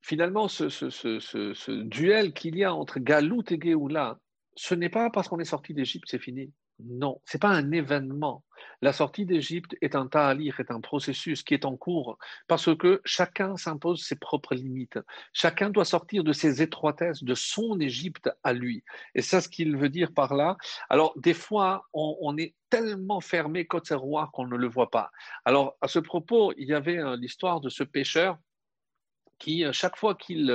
[0.00, 4.18] finalement, ce, ce duel qu'il y a entre Galout et Géoula,
[4.56, 6.52] ce n'est pas parce qu'on est sorti d'Égypte, c'est fini.
[6.78, 8.44] Non, ce n'est pas un événement.
[8.82, 12.18] La sortie d'Égypte est un ta'alir, est un processus qui est en cours,
[12.48, 14.98] parce que chacun s'impose ses propres limites.
[15.32, 18.84] Chacun doit sortir de ses étroitesses, de son Égypte à lui.
[19.14, 20.58] Et c'est ce qu'il veut dire par là.
[20.90, 25.10] Alors, des fois, on, est tellement fermé côté roi qu'on ne le voit pas.
[25.46, 28.36] Alors, à ce propos, il y avait euh, l'histoire de ce pêcheur
[29.38, 30.50] qui, euh, chaque fois qu'il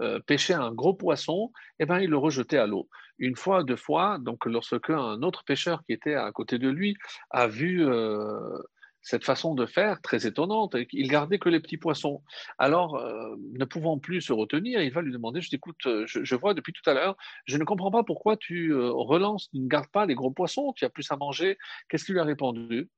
[0.00, 2.88] euh, pêchait un gros poisson, eh ben, il le rejetait à l'eau
[3.18, 6.96] une fois, deux fois, donc lorsque un autre pêcheur qui était à côté de lui
[7.30, 8.58] a vu euh,
[9.00, 12.22] cette façon de faire très étonnante, il gardait que les petits poissons.
[12.58, 16.52] Alors, euh, ne pouvant plus se retenir, il va lui demander, je t'écoute, je, vois
[16.52, 17.16] depuis tout à l'heure,
[17.46, 20.84] je ne comprends pas pourquoi tu relances, tu ne gardes pas les gros poissons, tu
[20.84, 21.56] as plus à manger.
[21.88, 22.90] Qu'est-ce qu'il lui a répondu?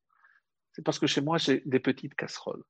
[0.73, 2.65] C'est parce que chez moi, j'ai des petites casseroles.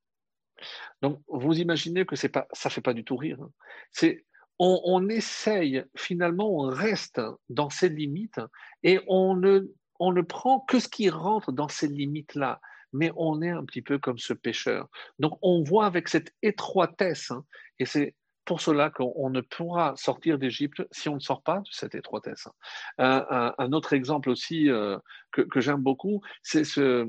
[1.02, 3.38] Donc, vous imaginez que pas, ça fait pas du tout rire.
[3.40, 3.50] Hein.
[3.92, 4.24] C'est
[4.58, 8.40] on, essaye, finalement, on reste dans ces limites
[8.82, 12.60] et on ne, on ne prend que ce qui rentre dans ces limites-là.
[12.92, 14.88] Mais on est un petit peu comme ce pêcheur.
[15.18, 17.44] Donc on voit avec cette étroitesse, hein,
[17.78, 18.14] et c'est
[18.46, 22.48] pour cela qu'on ne pourra sortir d'Égypte si on ne sort pas de cette étroitesse.
[22.96, 24.98] Un, autre exemple aussi euh,
[25.32, 27.06] que, que j'aime beaucoup, c'est ce,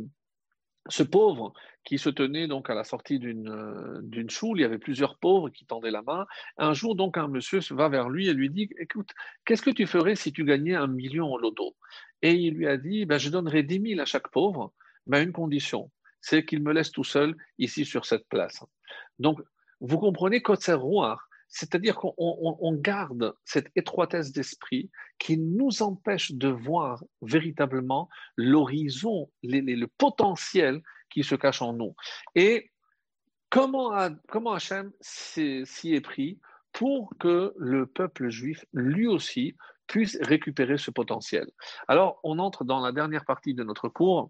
[0.90, 1.54] ce pauvre
[1.90, 5.50] qui se tenait donc à la sortie d'une euh, choule, il y avait plusieurs pauvres
[5.50, 6.28] qui tendaient la main.
[6.60, 9.10] Un jour, donc, un monsieur va vers lui et lui dit Écoute,
[9.44, 11.76] qu'est-ce que tu ferais si tu gagnais un million au loto?
[12.22, 14.72] Et il lui a dit ben, Je donnerais dix mille à chaque pauvre,
[15.08, 15.90] mais à une condition
[16.22, 18.62] c'est qu'il me laisse tout seul ici sur cette place.
[19.20, 19.40] Donc,
[19.80, 27.02] vous comprenez Kotser Rouar, c'est-à-dire qu'on garde cette étroitesse d'esprit qui nous empêche de voir
[27.22, 31.96] véritablement l'horizon, le potentiel qui se cache en nous.
[32.36, 32.72] Et
[33.50, 33.92] comment,
[34.30, 36.40] comment Hachem s'y est pris
[36.72, 39.56] pour que le peuple juif, lui aussi,
[39.88, 41.50] puisse récupérer ce potentiel?
[41.88, 44.30] Alors, on entre dans la dernière partie de notre cours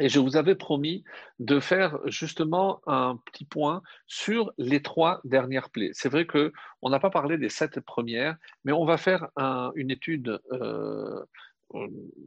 [0.00, 1.04] et je vous avais promis
[1.38, 5.90] de faire justement un petit point sur les trois dernières plaies.
[5.92, 9.28] C'est vrai que on n'a pas parlé des sept premières, mais on va faire
[9.76, 11.24] une étude euh,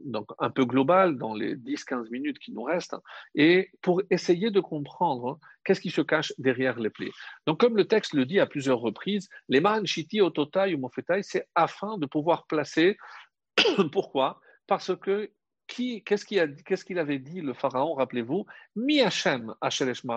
[0.05, 2.95] donc un peu globale dans les 10-15 minutes qui nous restent,
[3.35, 7.11] et pour essayer de comprendre qu'est-ce qui se cache derrière les plaies.
[7.45, 11.23] Donc comme le texte le dit à plusieurs reprises, les man shiti ototai ou mofetai,
[11.23, 12.97] c'est afin de pouvoir placer.
[13.91, 14.39] Pourquoi?
[14.67, 15.31] Parce que
[15.67, 16.25] qu'est-ce
[16.85, 18.45] qu'il avait dit le pharaon, rappelez-vous?
[18.75, 19.53] Mi Hachem,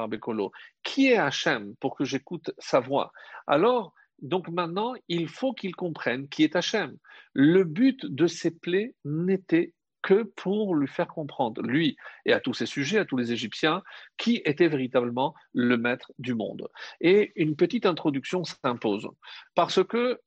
[0.09, 0.53] Bekolo.
[0.83, 3.13] Qui est Hachem pour que j'écoute sa voix?
[3.47, 3.93] Alors,
[4.23, 6.97] donc maintenant, il faut qu'il comprenne qui est Hachem.
[7.33, 12.55] Le but de ces plaies n'était que pour lui faire comprendre, lui et à tous
[12.55, 13.83] ses sujets, à tous les Égyptiens,
[14.17, 16.69] qui était véritablement le maître du monde.
[17.01, 19.09] Et une petite introduction s'impose,
[19.55, 20.21] parce que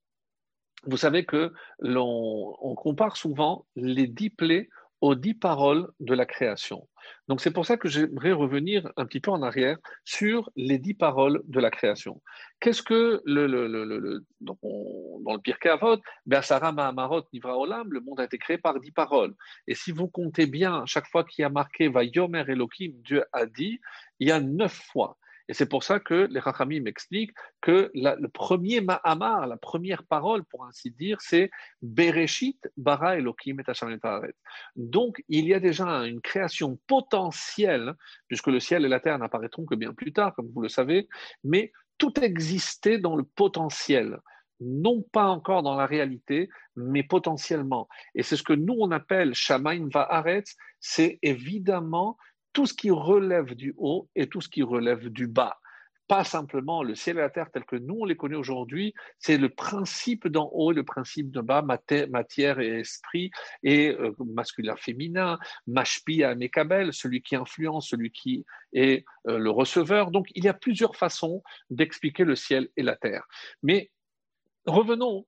[0.86, 4.68] vous savez que l'on compare souvent les dix plaies
[5.04, 6.88] aux dix paroles de la création.
[7.28, 9.76] Donc c'est pour ça que j'aimerais revenir un petit peu en arrière
[10.06, 12.22] sur les dix paroles de la création.
[12.58, 15.98] Qu'est-ce que le, le, le, dans, le Pirkei Avot,
[16.30, 19.34] Amarot Nivra Olam, le monde a été créé par dix paroles.
[19.66, 23.44] Et si vous comptez bien, chaque fois qu'il y a marqué Vayomer Elohim, Dieu a
[23.44, 23.80] dit,
[24.20, 25.18] il y a neuf fois.
[25.48, 30.44] Et c'est pour ça que les Rachamim m'expliquent que le premier Ma'amar, la première parole,
[30.44, 31.50] pour ainsi dire, c'est
[31.82, 34.30] Bereshit bara Elohim et
[34.76, 37.94] Donc, il y a déjà une création potentielle,
[38.28, 41.08] puisque le ciel et la terre n'apparaîtront que bien plus tard, comme vous le savez,
[41.42, 44.18] mais tout existait dans le potentiel.
[44.60, 47.88] Non pas encore dans la réalité, mais potentiellement.
[48.14, 52.16] Et c'est ce que nous, on appelle Shamaim Va'aretz, c'est évidemment
[52.54, 55.58] tout ce qui relève du haut et tout ce qui relève du bas.
[56.06, 59.38] Pas simplement le ciel et la terre tels que nous on les connaît aujourd'hui, c'est
[59.38, 63.30] le principe d'en haut et le principe de bas, matière et esprit,
[63.62, 68.44] et euh, masculin-féminin, mashpi à Mekabel, celui qui influence, celui qui
[68.74, 70.10] est euh, le receveur.
[70.10, 73.26] Donc il y a plusieurs façons d'expliquer le ciel et la terre.
[73.62, 73.90] Mais
[74.66, 75.26] revenons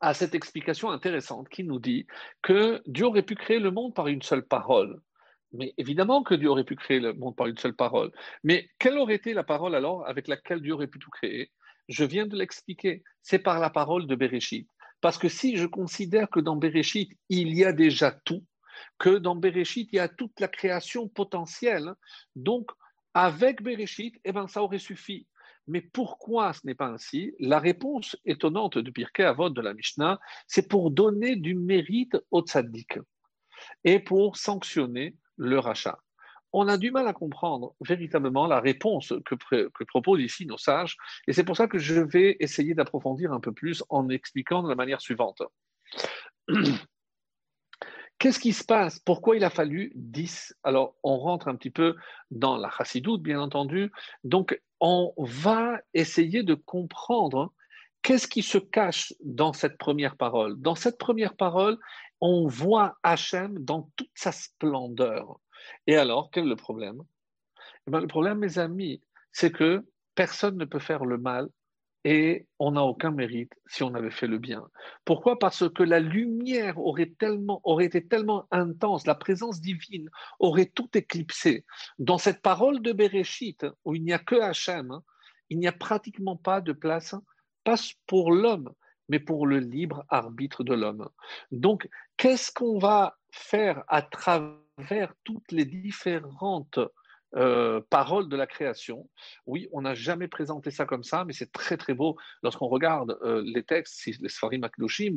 [0.00, 2.06] à cette explication intéressante qui nous dit
[2.42, 5.00] que Dieu aurait pu créer le monde par une seule parole.
[5.54, 8.10] Mais évidemment que Dieu aurait pu créer le monde par une seule parole.
[8.42, 11.50] Mais quelle aurait été la parole alors avec laquelle Dieu aurait pu tout créer?
[11.88, 13.04] Je viens de l'expliquer.
[13.22, 14.68] C'est par la parole de Bereshit.
[15.00, 18.44] Parce que si je considère que dans Bereshit, il y a déjà tout,
[18.98, 21.94] que dans Bereshit, il y a toute la création potentielle,
[22.34, 22.70] donc
[23.12, 25.28] avec Bereshit, eh ben, ça aurait suffi.
[25.66, 27.32] Mais pourquoi ce n'est pas ainsi?
[27.38, 32.42] La réponse étonnante du Pirkei Avot de la Mishnah, c'est pour donner du mérite au
[32.42, 32.98] tzaddik
[33.84, 35.98] et pour sanctionner le rachat.
[36.52, 39.34] On a du mal à comprendre véritablement la réponse que,
[39.84, 43.52] proposent ici nos sages, et c'est pour ça que je vais essayer d'approfondir un peu
[43.52, 45.42] plus en expliquant de la manière suivante.
[48.18, 49.00] Qu'est-ce qui se passe?
[49.00, 51.96] Pourquoi il a fallu 10 Alors, on rentre un petit peu
[52.30, 53.90] dans la chassidoute, bien entendu.
[54.22, 57.52] Donc, on va essayer de comprendre
[58.04, 60.60] qu'est-ce qui se cache dans cette première parole?
[60.60, 61.78] Dans cette première parole,
[62.20, 65.40] on voit Hachem dans toute sa splendeur.
[65.88, 67.02] Et alors, quel est le problème?
[67.88, 69.00] Eh bien, Le problème, mes amis,
[69.32, 69.84] c'est que
[70.14, 71.48] personne ne peut faire le mal
[72.04, 74.68] et on n'a aucun mérite si on avait fait le bien.
[75.06, 75.38] Pourquoi?
[75.38, 80.90] Parce que la lumière aurait, tellement, aurait été tellement intense, la présence divine aurait tout
[80.92, 81.64] éclipsé.
[81.98, 85.02] Dans cette parole de Bereshit, où il n'y a que Hachem, hein,
[85.48, 87.14] il n'y a pratiquement pas de place,
[87.64, 88.72] pas pour l'homme,
[89.08, 91.08] mais pour le libre arbitre de l'homme.
[91.50, 96.78] Donc, qu'est-ce qu'on va faire à travers toutes les différentes
[97.36, 99.08] euh, parole de la création?
[99.46, 103.18] Oui, on n'a jamais présenté ça comme ça, mais c'est très très beau lorsqu'on regarde
[103.22, 104.66] euh, les textes, les Sfarim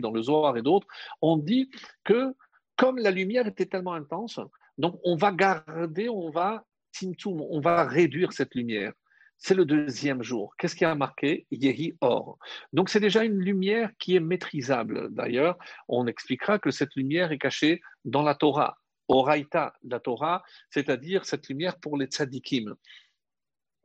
[0.02, 0.88] dans le Zohar et d'autres.
[1.22, 1.70] On dit
[2.04, 2.34] que
[2.76, 4.40] comme la lumière était tellement intense,
[4.78, 6.66] donc on va garder, on va
[7.26, 8.94] on va réduire cette lumière.
[9.38, 10.56] C'est le deuxième jour.
[10.58, 11.46] Qu'est-ce qui a marqué?
[11.52, 12.40] Yehi Or.
[12.74, 15.14] Donc c'est déjà une lumière qui est maîtrisable.
[15.14, 15.58] D'ailleurs,
[15.88, 18.78] on expliquera que cette lumière est cachée dans la Torah.
[19.08, 22.76] Oraita, la Torah, c'est-à-dire cette lumière pour les tzadikim,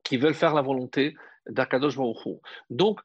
[0.03, 1.15] qui veulent faire la volonté
[1.49, 2.41] d'Akadosh Baruch
[2.71, 3.01] Donc,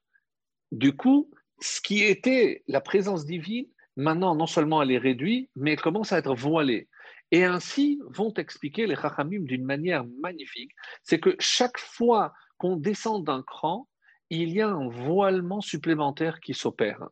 [0.71, 1.29] du coup,
[1.59, 6.11] ce qui était la présence divine, maintenant, non seulement elle est réduite, mais elle commence
[6.11, 6.87] à être voilée.
[7.31, 10.71] Et ainsi vont expliquer les Chachamim d'une manière magnifique,
[11.03, 13.87] c'est que chaque fois qu'on descend d'un cran,
[14.29, 17.07] il y a un voilement supplémentaire qui s'opère.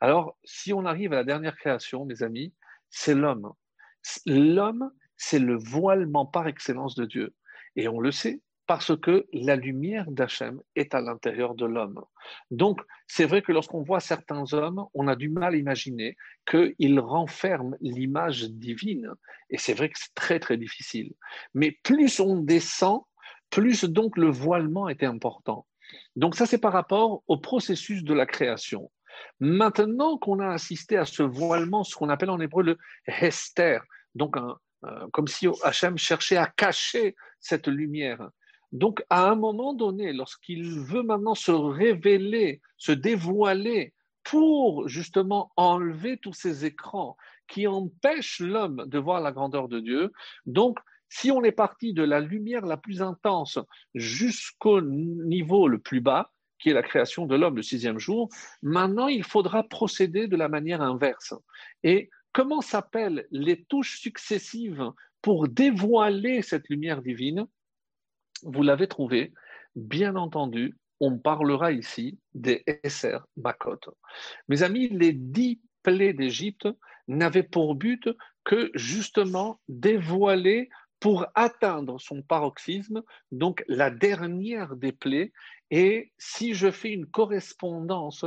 [0.00, 2.54] Alors, si on arrive à la dernière création, mes amis,
[2.90, 3.52] c'est l'homme.
[4.24, 7.34] L'homme, c'est le voilement par excellence de Dieu.
[7.74, 12.02] Et on le sait parce que la lumière d'Hachem est à l'intérieur de l'homme.
[12.50, 16.16] Donc, c'est vrai que lorsqu'on voit certains hommes, on a du mal à imaginer
[16.50, 19.12] qu'ils renferment l'image divine.
[19.50, 21.12] Et c'est vrai que c'est très, très difficile.
[21.54, 23.02] Mais plus on descend,
[23.50, 25.66] plus donc le voilement était important.
[26.16, 28.90] Donc ça, c'est par rapport au processus de la création.
[29.38, 33.78] Maintenant qu'on a assisté à ce voilement, ce qu'on appelle en hébreu le hester,
[34.14, 34.36] donc
[35.12, 38.28] comme si Hachem cherchait à cacher cette lumière.
[38.72, 46.18] Donc à un moment donné, lorsqu'il veut maintenant se révéler, se dévoiler pour justement enlever
[46.18, 47.16] tous ces écrans
[47.48, 50.12] qui empêchent l'homme de voir la grandeur de Dieu,
[50.46, 53.58] donc si on est parti de la lumière la plus intense
[53.94, 58.28] jusqu'au niveau le plus bas, qui est la création de l'homme le sixième jour,
[58.62, 61.34] maintenant il faudra procéder de la manière inverse.
[61.84, 64.90] Et comment s'appellent les touches successives
[65.22, 67.46] pour dévoiler cette lumière divine?
[68.42, 69.32] Vous l'avez trouvé,
[69.74, 73.80] bien entendu, on parlera ici des Esser Makot.
[74.48, 76.68] Mes amis, les dix plaies d'Égypte
[77.08, 78.08] n'avaient pour but
[78.44, 80.68] que justement dévoiler
[81.00, 85.32] pour atteindre son paroxysme, donc la dernière des plaies.
[85.70, 88.24] Et si je fais une correspondance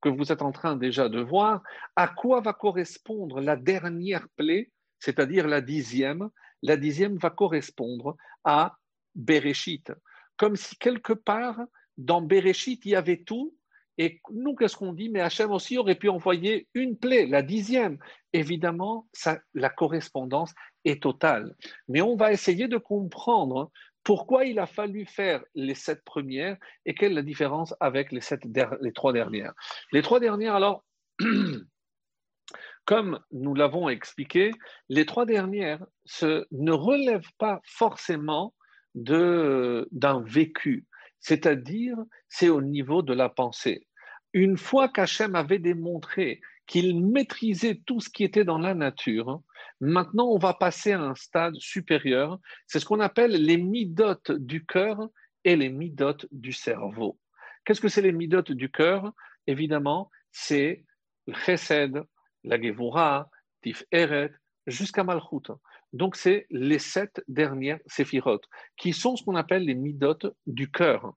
[0.00, 1.62] que vous êtes en train déjà de voir,
[1.96, 6.28] à quoi va correspondre la dernière plaie, c'est-à-dire la dixième?
[6.62, 8.76] La dixième va correspondre à
[9.14, 9.92] Bereshit.
[10.36, 11.60] Comme si quelque part,
[11.96, 13.54] dans Bereshit, il y avait tout,
[13.98, 15.10] et nous, qu'est-ce qu'on dit?
[15.10, 17.98] Mais Hachem aussi aurait pu envoyer une plaie, la dixième.
[18.32, 19.06] Évidemment,
[19.54, 20.54] la correspondance
[20.84, 21.54] est totale.
[21.88, 23.70] Mais on va essayer de comprendre
[24.02, 26.56] pourquoi il a fallu faire les sept premières
[26.86, 28.40] et quelle est la différence avec les, sept
[28.80, 29.52] les trois dernières
[29.92, 30.82] Les trois dernières, alors,
[32.84, 34.50] comme nous l'avons expliqué,
[34.88, 35.84] les trois dernières
[36.22, 38.54] ne relèvent pas forcément
[38.94, 40.86] d'un vécu,
[41.20, 41.96] c'est-à-dire
[42.28, 43.86] c'est au niveau de la pensée.
[44.32, 49.42] Une fois qu'Hachem avait démontré qu'il maîtrisait tout ce qui était dans la nature,
[49.82, 52.38] Maintenant, on va passer à un stade supérieur.
[52.68, 55.08] C'est ce qu'on appelle les midotes du cœur
[55.42, 57.18] et les midotes du cerveau.
[57.64, 59.12] Qu'est-ce que c'est les midotes du cœur?
[59.48, 60.84] Évidemment, c'est
[61.26, 62.00] le chesed,
[62.44, 63.28] la gevura,
[63.60, 64.30] tif eret,
[64.68, 65.50] jusqu'à malchut.
[65.92, 71.14] Donc, c'est les sept dernières séphirotes, qui sont ce qu'on appelle les midotes du cœur.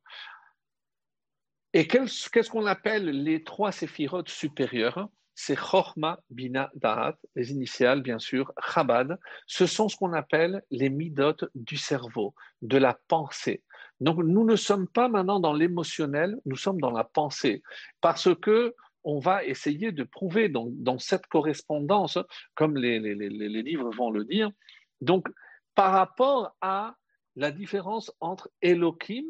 [1.73, 5.09] Et qu'est-ce qu'on appelle les trois séphirotes supérieures?
[5.37, 10.89] C'est Chorma Bina Da'at, les initiales bien sûr, Chabad, ce sont ce qu'on appelle les
[10.89, 13.61] midot du cerveau, de la pensée.
[13.99, 17.61] Donc nous ne sommes pas maintenant dans l'émotionnel, nous sommes dans la pensée,
[17.99, 18.73] parce que
[19.05, 22.17] on va essayer de prouver dans, cette correspondance,
[22.55, 24.51] comme les, livres vont le dire,
[24.99, 25.27] donc
[25.75, 26.95] par rapport à
[27.35, 29.25] la différence entre Elohim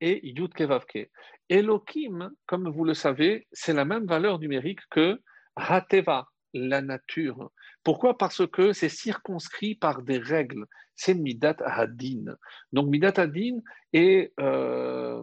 [0.00, 1.10] et Yud Kevavke.
[1.48, 5.20] Elohim, comme vous le savez, c'est la même valeur numérique que
[5.56, 7.50] Hateva, la nature.
[7.84, 8.18] Pourquoi?
[8.18, 10.66] Parce que c'est circonscrit par des règles.
[10.96, 12.36] C'est Midat Hadin.
[12.72, 13.60] Donc Midat Hadin
[13.92, 15.22] est, euh,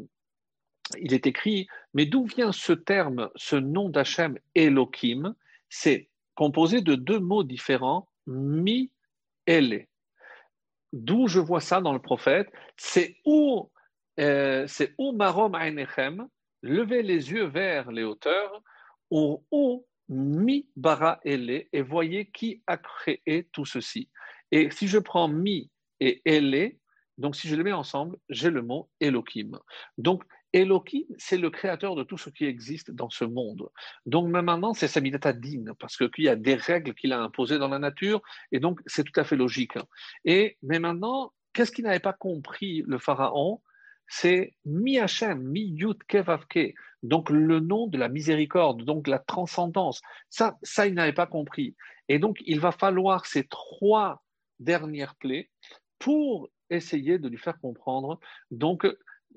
[0.99, 5.35] il est écrit, mais d'où vient ce terme, ce nom d'Hachem Elohim?
[5.69, 8.91] C'est composé de deux mots différents, mi
[9.45, 9.87] ele.
[10.93, 13.69] D'où je vois ça dans le prophète, c'est où,
[14.19, 16.27] euh, c'est où marom ainechem,
[16.61, 18.61] levez les yeux vers les hauteurs,
[19.11, 24.09] ou où mi bara ele, et voyez qui a créé tout ceci.
[24.51, 25.69] Et si je prends mi
[25.99, 26.77] et ele,
[27.17, 29.59] donc si je les mets ensemble, j'ai le mot Elohim.
[29.97, 30.23] Donc
[30.53, 33.69] Elohim, c'est le créateur de tout ce qui existe dans ce monde.
[34.05, 37.67] Donc maintenant, c'est Samidata Din, parce qu'il y a des règles qu'il a imposées dans
[37.67, 38.21] la nature,
[38.51, 39.77] et donc c'est tout à fait logique.
[40.25, 43.61] Et, mais maintenant, qu'est-ce qu'il n'avait pas compris le pharaon?
[44.07, 46.73] C'est Mi Hashem, Mi Yud Kevavke,
[47.03, 50.01] donc le nom de la miséricorde, donc la transcendance.
[50.29, 51.75] Ça, ça il n'avait pas compris.
[52.07, 54.23] Et donc, il va falloir ces trois
[54.59, 55.49] dernières plaies
[55.99, 58.19] pour essayer de lui faire comprendre.
[58.49, 58.87] Donc,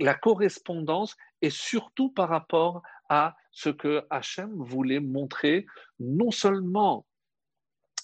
[0.01, 5.67] la correspondance est surtout par rapport à ce que Hachem voulait montrer
[5.99, 7.07] non seulement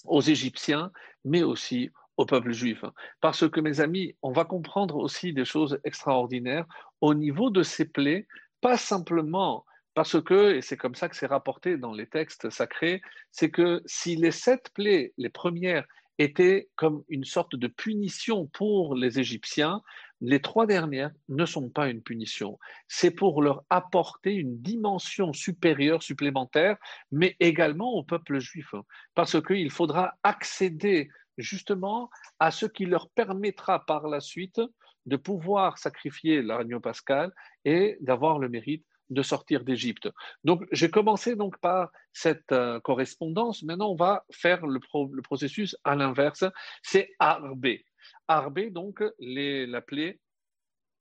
[0.05, 0.91] aux Égyptiens,
[1.25, 2.83] mais aussi au peuple juif.
[3.21, 6.65] Parce que, mes amis, on va comprendre aussi des choses extraordinaires
[7.01, 8.27] au niveau de ces plaies,
[8.61, 13.01] pas simplement parce que, et c'est comme ça que c'est rapporté dans les textes sacrés,
[13.31, 15.87] c'est que si les sept plaies, les premières,
[16.19, 19.81] étaient comme une sorte de punition pour les Égyptiens,
[20.21, 22.57] les trois dernières ne sont pas une punition.
[22.87, 26.77] C'est pour leur apporter une dimension supérieure, supplémentaire,
[27.11, 28.73] mais également au peuple juif.
[29.13, 32.09] Parce qu'il faudra accéder justement
[32.39, 34.61] à ce qui leur permettra par la suite
[35.05, 37.31] de pouvoir sacrifier l'agneau pascal
[37.63, 40.09] et d'avoir le mérite de sortir d'Égypte.
[40.43, 43.63] Donc, j'ai commencé donc par cette euh, correspondance.
[43.63, 44.81] Maintenant, on va faire le,
[45.21, 46.43] processus à l'inverse.
[46.83, 47.85] C'est Arbé.
[48.27, 50.19] Arbé, donc, l'appeler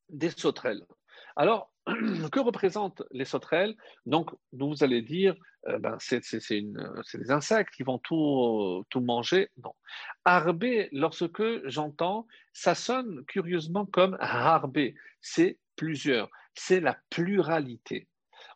[0.08, 0.84] des sauterelles.
[1.36, 1.72] Alors,
[2.32, 3.76] que représentent les sauterelles?
[4.06, 5.34] Donc, vous allez dire,
[5.68, 9.50] euh, ben, c'est des insectes qui vont tout, tout manger.
[9.62, 9.72] Non.
[10.24, 14.94] Arbé, lorsque j'entends, ça sonne curieusement comme arbé.
[15.20, 18.08] C'est plusieurs c'est la pluralité.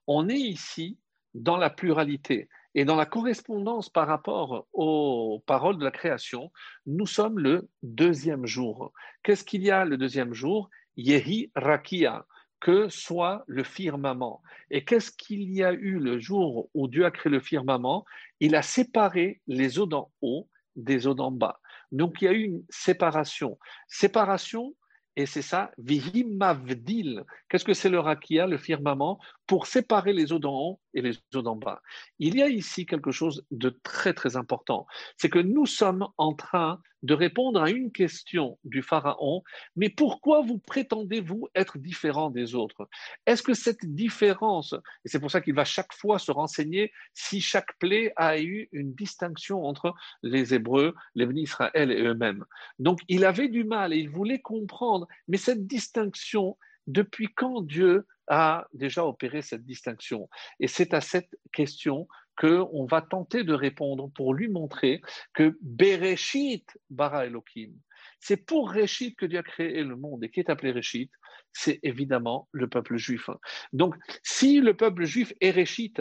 [0.06, 0.98] On est ici
[1.34, 2.48] dans la pluralité.
[2.74, 6.52] Et dans la correspondance par rapport aux paroles de la création,
[6.86, 8.92] nous sommes le deuxième jour.
[9.22, 10.70] Qu'est-ce qu'il y a le deuxième jour?
[10.96, 12.26] Yehi Rakia,
[12.60, 14.42] que soit le firmament.
[14.70, 18.04] Et qu'est-ce qu'il y a eu le jour où Dieu a créé le firmament?
[18.38, 21.60] Il a séparé les eaux d'en haut des eaux d'en bas.
[21.90, 23.58] Donc il y a eu une séparation.
[23.88, 24.74] Séparation
[25.16, 27.24] et c'est ça, vihimavdil.
[27.48, 29.18] Qu'est-ce que c'est le rakia, le firmament,
[29.50, 31.82] pour séparer les eaux d'en haut et les eaux d'en bas
[32.20, 34.86] Il y a ici quelque chose de très très important.
[35.16, 39.42] C'est que nous sommes en train de répondre à une question du Pharaon,
[39.74, 42.88] mais pourquoi vous prétendez-vous être différent des autres?
[43.26, 47.40] Est-ce que cette différence, et c'est pour ça qu'il va chaque fois se renseigner si
[47.40, 52.44] chaque plaie a eu une distinction entre les Hébreux, les Israël et eux-mêmes?
[52.78, 58.06] Donc il avait du mal et il voulait comprendre, mais cette distinction, depuis quand Dieu
[58.30, 62.08] a déjà opéré cette distinction Et c'est à cette question
[62.38, 65.02] qu'on va tenter de répondre pour lui montrer
[65.34, 67.74] que Bereshit bara Elohim,
[68.18, 70.24] c'est pour Réchit que Dieu a créé le monde.
[70.24, 71.10] Et qui est appelé Réchit
[71.52, 73.28] C'est évidemment le peuple juif.
[73.72, 75.94] Donc, si le peuple juif est Réchit,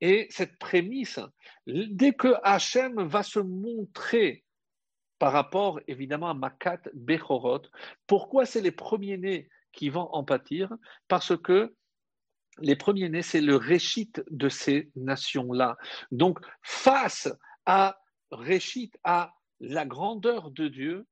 [0.00, 1.20] et cette prémisse,
[1.66, 4.44] dès que Hachem va se montrer
[5.18, 7.62] par rapport évidemment à Makat Bechorot,
[8.06, 10.72] pourquoi c'est les premiers-nés qui vont en pâtir
[11.08, 11.74] Parce que
[12.58, 15.76] les premiers-nés, c'est le réchit de ces nations-là.
[16.10, 17.28] Donc, face
[17.64, 17.98] à
[18.30, 21.06] réchit, à la grandeur de Dieu,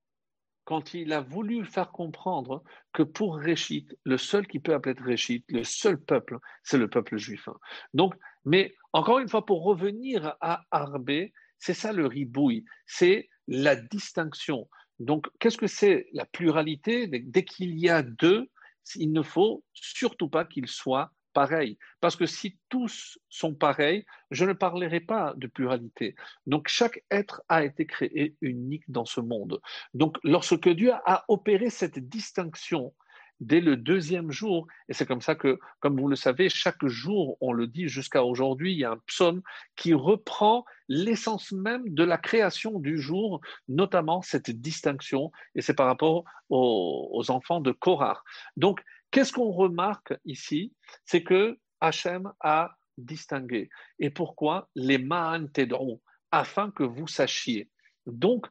[0.64, 5.42] quand il a voulu faire comprendre que pour Réchit, le seul qui peut appeler Réchit,
[5.48, 7.48] le seul peuple, c'est le peuple juif.
[7.94, 13.76] Donc, mais encore une fois, pour revenir à Arbé, c'est ça le ribouille, c'est la
[13.76, 14.68] distinction.
[14.98, 17.06] Donc, qu'est-ce que c'est la pluralité?
[17.06, 18.50] Dès qu'il y a deux,
[18.96, 21.78] il ne faut surtout pas qu'ils soient pareils.
[22.00, 26.16] Parce que si tous sont pareils, je ne parlerai pas de pluralité.
[26.46, 29.60] Donc chaque être a été créé unique dans ce monde.
[29.94, 32.92] Donc lorsque Dieu a opéré cette distinction,
[33.40, 34.66] dès le deuxième jour.
[34.88, 38.24] Et c'est comme ça que, comme vous le savez, chaque jour, on le dit jusqu'à
[38.24, 39.42] aujourd'hui, il y a un psaume
[39.76, 45.86] qui reprend l'essence même de la création du jour, notamment cette distinction, et c'est par
[45.86, 48.22] rapport aux, enfants de Korah.
[48.56, 50.72] Donc, qu'est-ce qu'on remarque ici?
[51.04, 53.68] C'est que Hachem a distingué.
[53.98, 54.68] Et pourquoi?
[54.74, 57.68] Les Ma'an t'aideront, afin que vous sachiez.
[58.06, 58.46] Donc,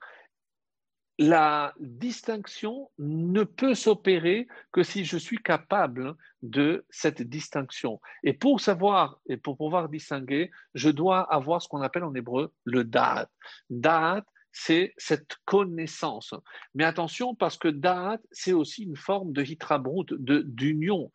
[1.20, 8.00] la distinction ne peut s'opérer que si je suis capable de cette distinction.
[8.24, 12.54] Et pour savoir et pour pouvoir distinguer, je dois avoir ce qu'on appelle en hébreu
[12.66, 13.30] le da'at.
[13.70, 16.34] Da'at, c'est cette connaissance.
[16.76, 21.12] Mais attention, parce que da'at, c'est aussi une forme de hitrabrut, d'union.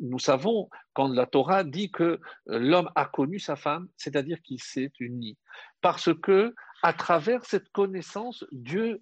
[0.00, 4.90] Nous savons, quand la Torah dit que l'homme a connu sa femme, c'est-à-dire qu'il s'est
[4.98, 5.38] uni.
[5.80, 9.00] Parce que, à travers cette connaissance, Dieu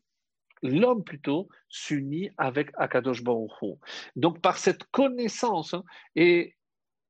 [0.63, 3.51] l'homme plutôt s'unit avec Akadosh Baruch
[4.17, 5.85] Donc par cette connaissance, hein,
[6.17, 6.57] et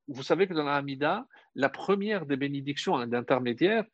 [0.08, 3.84] vous savez que dans la Hamida, la première des bénédictions hein, d'intermédiaire,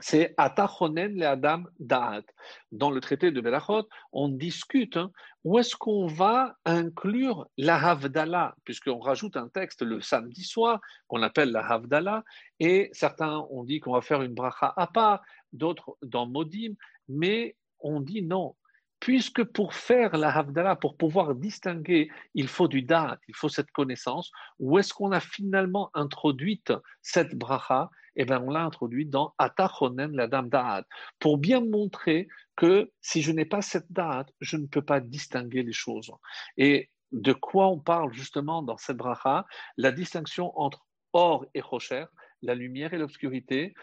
[0.00, 2.22] c'est Atachonen le Adam Da'at.
[2.70, 5.10] Dans le traité de Berachot, on discute hein,
[5.44, 11.22] où est-ce qu'on va inclure la Havdalah, puisqu'on rajoute un texte le samedi soir qu'on
[11.22, 12.22] appelle la Havdalah,
[12.60, 15.20] et certains ont dit qu'on va faire une bracha à part,
[15.52, 16.74] d'autres dans Modim,
[17.08, 18.54] mais on dit non,
[19.00, 23.70] puisque pour faire la Havdalah, pour pouvoir distinguer, il faut du da'at, il faut cette
[23.70, 26.72] connaissance, où est-ce qu'on a finalement introduite
[27.02, 27.90] cette bracha?
[28.16, 30.84] Eh bien, on l'a introduite dans Atachonen, la dame da'at,
[31.20, 32.26] pour bien montrer
[32.56, 36.10] que si je n'ai pas cette da'at, je ne peux pas distinguer les choses.
[36.56, 39.46] Et de quoi on parle justement dans cette bracha?
[39.76, 42.06] La distinction entre or et rocher,
[42.42, 43.74] la lumière et l'obscurité,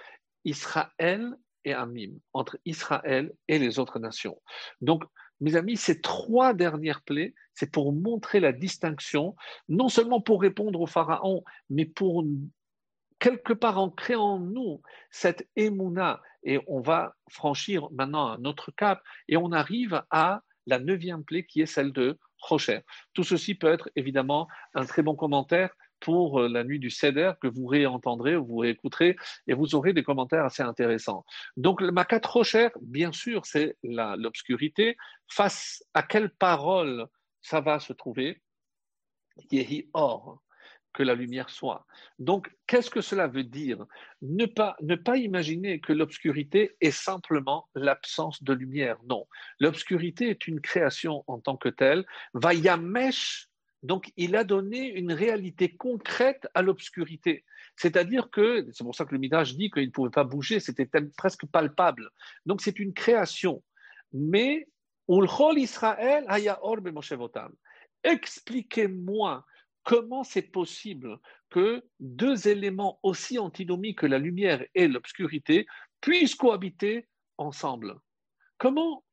[0.44, 1.34] Israël
[1.66, 4.42] et Amim, entre Israël et les autres nations.
[4.82, 5.04] Donc,
[5.42, 9.36] mes amis, ces trois dernières plaies, c'est pour montrer la distinction,
[9.68, 12.24] non seulement pour répondre au Pharaon, mais pour
[13.20, 16.22] quelque part ancrer en nous cette émouna.
[16.44, 21.46] Et on va franchir maintenant un autre cap, et on arrive à la neuvième plaie
[21.46, 22.82] qui est celle de Rocher.
[23.14, 27.34] Tout ceci peut être évidemment un très bon commentaire pour euh, la nuit du Seder
[27.42, 29.16] que vous réentendrez ou vous réécouterez
[29.48, 31.26] et vous aurez des commentaires assez intéressants.
[31.58, 34.98] Donc, le Makat Rocher, bien sûr, c'est l'obscurité.
[35.30, 37.08] Face à quelle parole
[37.42, 38.42] ça va se trouver
[39.52, 40.42] Yehi Or,
[40.94, 41.86] que la lumière soit.
[42.20, 43.86] Donc, qu'est-ce que cela veut dire?
[44.22, 48.98] Ne pas, ne pas imaginer que l'obscurité est simplement l'absence de lumière.
[49.04, 49.28] Non,
[49.60, 52.06] l'obscurité est une création en tant que telle.
[52.34, 53.50] Vayamesh
[53.86, 57.46] donc, il a donné une réalité concrète à l'obscurité.
[57.76, 60.90] C'est-à-dire que, c'est pour ça que le Midrash dit qu'il ne pouvait pas bouger, c'était
[61.16, 62.10] presque palpable.
[62.48, 63.64] Donc, c'est une création.
[64.12, 64.68] Mais,
[65.08, 66.26] Israël
[68.04, 69.46] Expliquez-moi
[69.84, 71.20] comment c'est possible
[71.52, 75.68] que deux éléments aussi antinomiques que la lumière et l'obscurité
[76.02, 77.08] puissent cohabiter
[77.38, 78.00] ensemble.
[78.58, 79.04] Comment,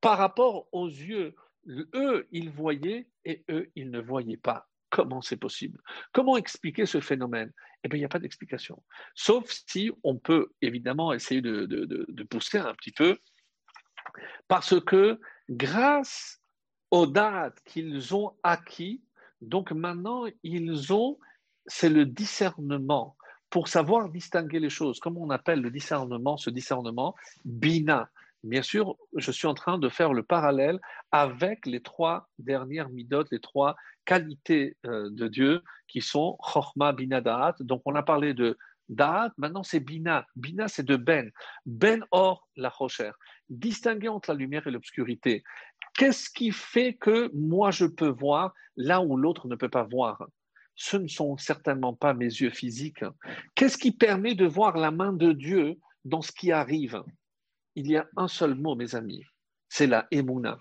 [0.00, 1.34] par rapport aux yeux,
[1.66, 4.68] eux, ils voyaient et eux, ils ne voyaient pas.
[4.90, 5.80] Comment c'est possible
[6.12, 7.52] Comment expliquer ce phénomène?
[7.84, 8.82] Eh bien, il n'y a pas d'explication.
[9.14, 13.18] Sauf si on peut évidemment essayer de, pousser un petit peu,
[14.48, 16.40] parce que grâce
[16.90, 19.02] aux dates qu'ils ont acquis,
[19.40, 21.18] donc maintenant, ils ont,
[21.66, 23.16] c'est le discernement
[23.48, 24.98] pour savoir distinguer les choses.
[24.98, 27.14] Comment on appelle le discernement, ce discernement?
[27.44, 28.10] Bina.
[28.42, 30.80] Bien sûr, je suis en train de faire le parallèle
[31.12, 33.76] avec les trois dernières midotes, les trois
[34.06, 37.56] qualités euh, de Dieu qui sont Chorma, Bina, Da'at.
[37.60, 38.56] Donc, on a parlé de
[38.90, 40.26] Da'at, maintenant c'est Bina.
[40.34, 41.30] Bina, c'est de Ben.
[41.64, 43.12] Ben or la Rocher.
[43.48, 45.44] Distinguer entre la lumière et l'obscurité.
[45.94, 50.26] Qu'est-ce qui fait que moi je peux voir là où l'autre ne peut pas voir?
[50.74, 53.04] Ce ne sont certainement pas mes yeux physiques.
[53.54, 57.00] Qu'est-ce qui permet de voir la main de Dieu dans ce qui arrive?
[57.74, 59.24] Il y a un seul mot, mes amis,
[59.68, 60.58] c'est la émouna.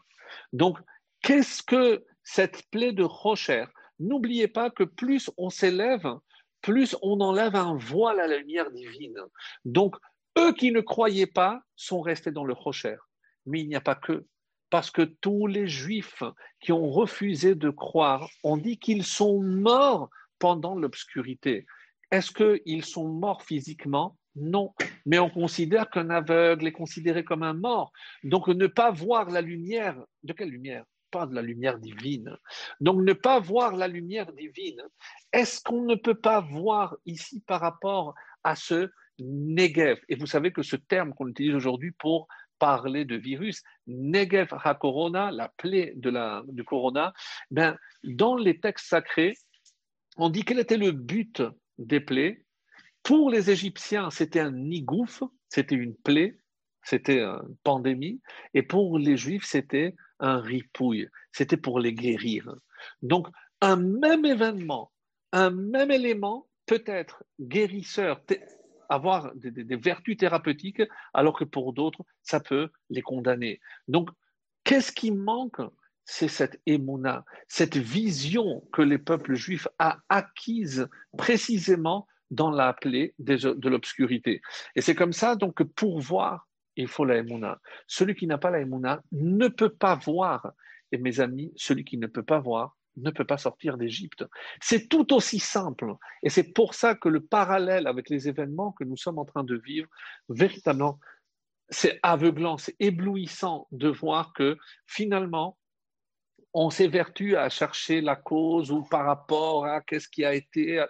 [0.53, 0.77] Donc,
[1.21, 3.65] qu'est-ce que cette plaie de Rocher
[3.99, 6.07] N'oubliez pas que plus on s'élève,
[6.61, 9.17] plus on enlève un voile à la lumière divine.
[9.65, 9.95] Donc,
[10.37, 12.95] eux qui ne croyaient pas sont restés dans le Rocher.
[13.45, 14.25] Mais il n'y a pas que.
[14.69, 16.23] Parce que tous les juifs
[16.59, 21.65] qui ont refusé de croire ont dit qu'ils sont morts pendant l'obscurité.
[22.11, 24.17] Est-ce qu'ils sont morts physiquement?
[24.35, 24.73] Non,
[25.05, 27.91] mais on considère qu'un aveugle est considéré comme un mort.
[28.23, 30.85] Donc ne pas voir la lumière, de quelle lumière?
[31.11, 32.37] Pas de la lumière divine.
[32.79, 34.81] Donc ne pas voir la lumière divine,
[35.33, 38.89] est-ce qu'on ne peut pas voir ici par rapport à ce
[39.19, 39.99] Negev?
[40.07, 42.27] Et vous savez que ce terme qu'on utilise aujourd'hui pour
[42.59, 47.13] parler de virus, Negev ha-corona, la plaie de la, du corona,
[47.49, 49.33] ben, dans les textes sacrés,
[50.17, 51.41] on dit quel était le but
[51.77, 52.45] des plaies?
[53.03, 56.37] Pour les Égyptiens, c'était un nigouf, c'était une plaie,
[56.83, 58.21] c'était une pandémie,
[58.53, 62.53] et pour les Juifs, c'était un ripouille, c'était pour les guérir.
[63.01, 63.27] Donc,
[63.61, 64.91] un même événement,
[65.31, 68.21] un même élément peut être guérisseur,
[68.89, 73.59] avoir des, vertus thérapeutiques, alors que pour d'autres, ça peut les condamner.
[73.87, 74.09] Donc,
[74.63, 75.61] qu'est-ce qui manque?
[76.11, 83.13] C'est cette émouna, cette vision que les peuples juifs ont acquise précisément dans la plaie
[83.19, 84.41] de l'obscurité.
[84.75, 87.59] Et c'est comme ça donc que pour voir, il faut la émouna.
[87.87, 90.53] Celui qui n'a pas la émouna ne peut pas voir.
[90.91, 94.25] Et mes amis, celui qui ne peut pas voir ne peut pas sortir d'Égypte.
[94.61, 95.93] C'est tout aussi simple.
[96.23, 99.43] Et c'est pour ça que le parallèle avec les événements que nous sommes en train
[99.43, 99.87] de vivre,
[100.27, 100.99] véritablement,
[101.69, 105.57] c'est aveuglant, c'est éblouissant de voir que finalement,
[106.53, 110.83] on s'évertue à chercher la cause ou par rapport à qu'est-ce qui a été.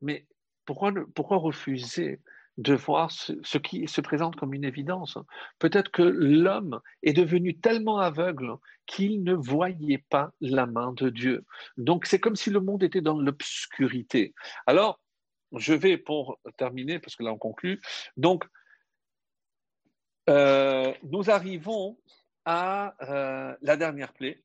[0.00, 0.26] Mais
[0.64, 2.20] pourquoi, refuser
[2.58, 5.18] de voir ce, qui se présente comme une évidence?
[5.58, 8.56] Peut-être que l'homme est devenu tellement aveugle
[8.86, 11.44] qu'il ne voyait pas la main de Dieu.
[11.76, 14.34] Donc c'est comme si le monde était dans l'obscurité.
[14.66, 15.00] Alors,
[15.56, 17.80] je vais pour terminer, parce que là on conclut.
[18.16, 18.44] Donc,
[20.28, 21.98] euh, nous arrivons
[22.44, 24.42] à euh, la dernière plaie,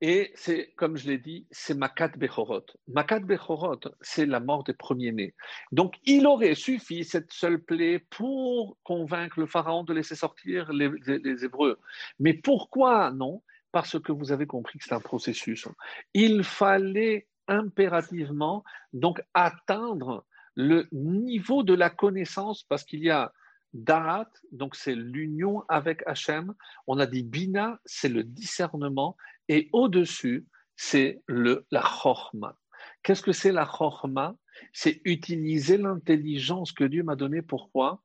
[0.00, 2.64] et c'est, comme je l'ai dit, c'est Makat Bechorot.
[2.86, 5.34] Makat Bechorot, c'est la mort des premiers-nés.
[5.72, 11.44] Donc, il aurait suffi cette seule plaie pour convaincre le Pharaon de laisser sortir les,
[11.44, 11.80] Hébreux.
[12.20, 13.42] Mais pourquoi non?
[13.72, 15.66] Parce que vous avez compris que c'est un processus.
[16.14, 18.62] Il fallait impérativement
[18.92, 23.32] donc atteindre le niveau de la connaissance parce qu'il y a
[23.78, 26.54] Darat, donc c'est l'union avec Hachem.
[26.86, 29.16] On a dit Bina, c'est le discernement.
[29.48, 30.46] Et au-dessus,
[30.76, 32.56] c'est le, la chorma.
[33.02, 34.36] Qu'est-ce que c'est la chorma?
[34.72, 37.42] C'est utiliser l'intelligence que Dieu m'a donnée.
[37.42, 38.02] Pourquoi?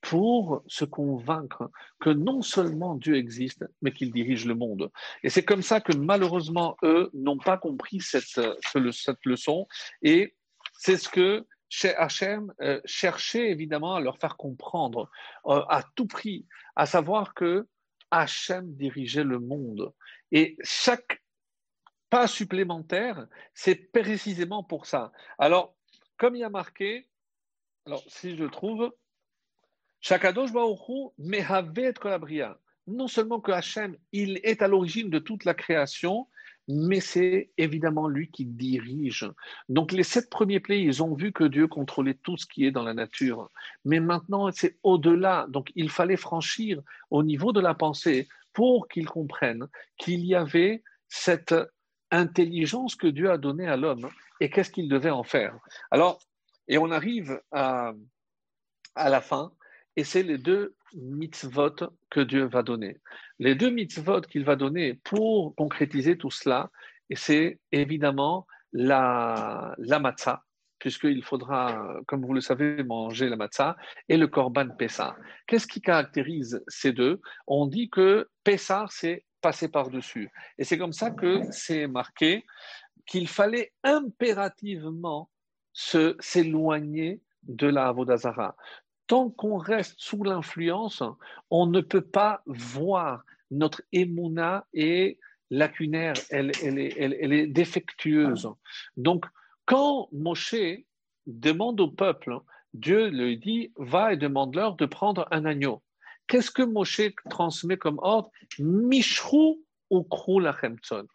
[0.00, 1.70] Pour se convaincre
[2.00, 4.90] que non seulement Dieu existe, mais qu'il dirige le monde.
[5.22, 8.40] Et c'est comme ça que malheureusement, eux n'ont pas compris cette,
[8.92, 9.66] cette leçon.
[10.02, 10.34] Et
[10.72, 15.08] c'est ce que chez Hachem euh, cherchait évidemment à leur faire comprendre
[15.46, 17.66] euh, à tout prix, à savoir que
[18.10, 19.92] Hachem dirigeait le monde.
[20.32, 21.22] Et chaque
[22.10, 25.12] pas supplémentaire, c'est précisément pour ça.
[25.38, 25.76] Alors,
[26.16, 27.08] comme il y a marqué,
[27.86, 28.92] alors si je trouve,
[30.00, 32.58] Shakadosh Baruchu Mehavet Kolabria.
[32.88, 36.26] Non seulement que Hachem, il est à l'origine de toute la création,
[36.70, 39.28] mais c'est évidemment lui qui dirige.
[39.68, 42.70] Donc les sept premiers plaies, ils ont vu que Dieu contrôlait tout ce qui est
[42.70, 43.50] dans la nature.
[43.84, 45.46] Mais maintenant, c'est au-delà.
[45.48, 46.80] Donc il fallait franchir
[47.10, 49.66] au niveau de la pensée pour qu'ils comprennent
[49.96, 51.54] qu'il y avait cette
[52.10, 54.08] intelligence que Dieu a donnée à l'homme
[54.40, 55.56] et qu'est-ce qu'il devait en faire?
[55.90, 56.18] Alors,
[56.68, 57.92] et on arrive à,
[58.94, 59.52] à la fin,
[59.96, 61.76] et c'est les deux mitzvot
[62.10, 62.98] que Dieu va donner.
[63.38, 66.70] Les deux mitzvot qu'il va donner pour concrétiser tout cela,
[67.08, 70.44] et c'est évidemment la, la matzah,
[70.78, 73.76] puisqu'il faudra, comme vous le savez, manger la matzah,
[74.08, 75.16] et le korban Pessah.
[75.46, 77.20] Qu'est-ce qui caractérise ces deux?
[77.46, 80.30] On dit que Pessah, c'est passer par-dessus.
[80.58, 82.44] Et c'est comme ça que c'est marqué
[83.06, 85.30] qu'il fallait impérativement
[85.72, 88.56] s'éloigner de la Avodazara
[89.10, 91.02] tant qu'on reste sous l'influence,
[91.50, 95.18] on ne peut pas voir notre émouna est
[95.50, 98.48] lacunaire, elle, est, défectueuse.
[98.96, 99.26] Donc,
[99.66, 100.54] quand Moshe
[101.26, 102.38] demande au peuple,
[102.72, 105.82] Dieu lui dit, va et demande-leur de prendre un agneau.
[106.28, 108.30] Qu'est-ce que Moshe transmet comme ordre?
[108.60, 109.60] Mishrou
[109.90, 111.08] ou krou lachemtson.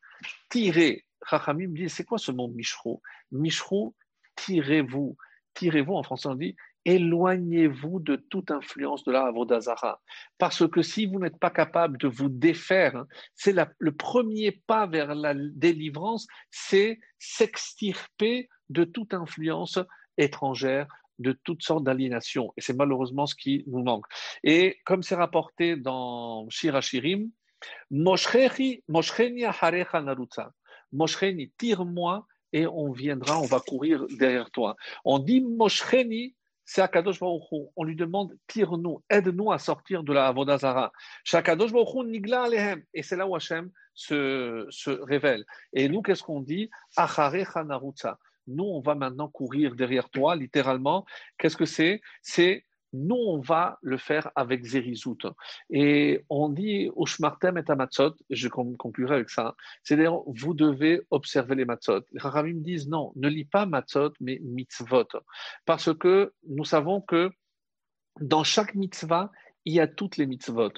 [0.49, 1.05] Tirez.
[1.29, 3.01] Chachamim dit, c'est quoi ce mot Mishrou
[3.31, 3.95] Mishrou,
[4.35, 5.15] tirez-vous.
[5.53, 10.01] Tirez-vous, en français on dit, éloignez-vous de toute influence de la Avodazara.
[10.37, 14.85] Parce que si vous n'êtes pas capable de vous défaire, hein, c'est le premier pas
[14.85, 19.79] vers la délivrance, c'est s'extirper de toute influence
[20.17, 20.87] étrangère,
[21.19, 22.53] de toutes sortes d'aliénations.
[22.57, 24.05] Et c'est malheureusement ce qui nous manque.
[24.43, 27.29] Et comme c'est rapporté dans Shirachirim,
[27.89, 28.83] Moshcheni
[29.45, 30.51] harecha narutza.
[30.91, 34.75] Moshcheni, tire-moi et on viendra, on va courir derrière toi.
[35.03, 36.35] On dit Moshcheni
[36.65, 37.43] c'est Akadosh Baruch
[37.75, 40.91] On lui demande, tire-nous, aide-nous à sortir de la Avodazara.
[41.23, 41.71] Shakadosh
[42.05, 42.47] Nigla.
[42.93, 45.45] Et c'est là où Hachem se, se révèle.
[45.73, 46.69] Et nous, qu'est-ce qu'on dit?
[48.47, 51.05] Nous, on va maintenant courir derrière toi, littéralement.
[51.37, 52.01] Qu'est-ce que c'est?
[52.21, 52.65] C'est
[52.95, 55.17] nous, on va le faire avec Zerizout.
[55.69, 61.01] Et on dit au Shmartem et à Matzot, je conclurai avec ça, c'est-à-dire, vous devez
[61.11, 62.01] observer les Matzot.
[62.11, 65.07] Les Rahamim disent non, ne lis pas Matzot, mais Mitzvot.
[65.65, 67.29] Parce que nous savons que
[68.21, 69.31] dans chaque mitzvah,
[69.65, 70.71] il y a toutes les mitzvot.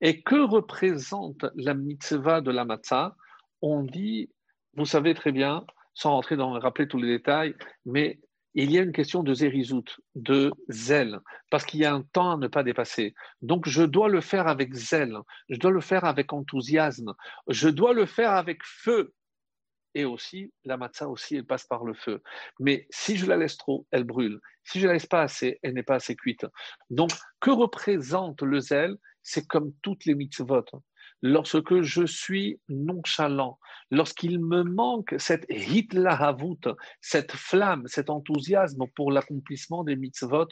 [0.00, 3.16] Et que représente la mitzvah de la matzah?
[3.62, 4.30] On dit,
[4.74, 5.64] vous savez très bien,
[5.94, 7.54] sans rentrer dans rappeler tous les détails,
[7.86, 8.20] mais
[8.62, 9.84] il y a une question de zérizout,
[10.14, 11.20] de zèle,
[11.50, 13.14] parce qu'il y a un temps à ne pas dépasser.
[13.42, 15.18] Donc je dois le faire avec zèle,
[15.50, 17.14] je dois le faire avec enthousiasme,
[17.48, 19.12] je dois le faire avec feu.
[19.94, 22.22] Et aussi, la matzah aussi, elle passe par le feu.
[22.58, 24.40] Mais si je la laisse trop, elle brûle.
[24.62, 26.44] Si je la laisse pas assez, elle n'est pas assez cuite.
[26.90, 28.96] Donc, que représente le zèle?
[29.22, 30.66] C'est comme toutes les mitzvot
[31.22, 33.58] lorsque je suis nonchalant,
[33.90, 36.60] lorsqu'il me manque cette hitlahavut,
[37.00, 40.48] cette flamme, cet enthousiasme pour l'accomplissement des mitzvot,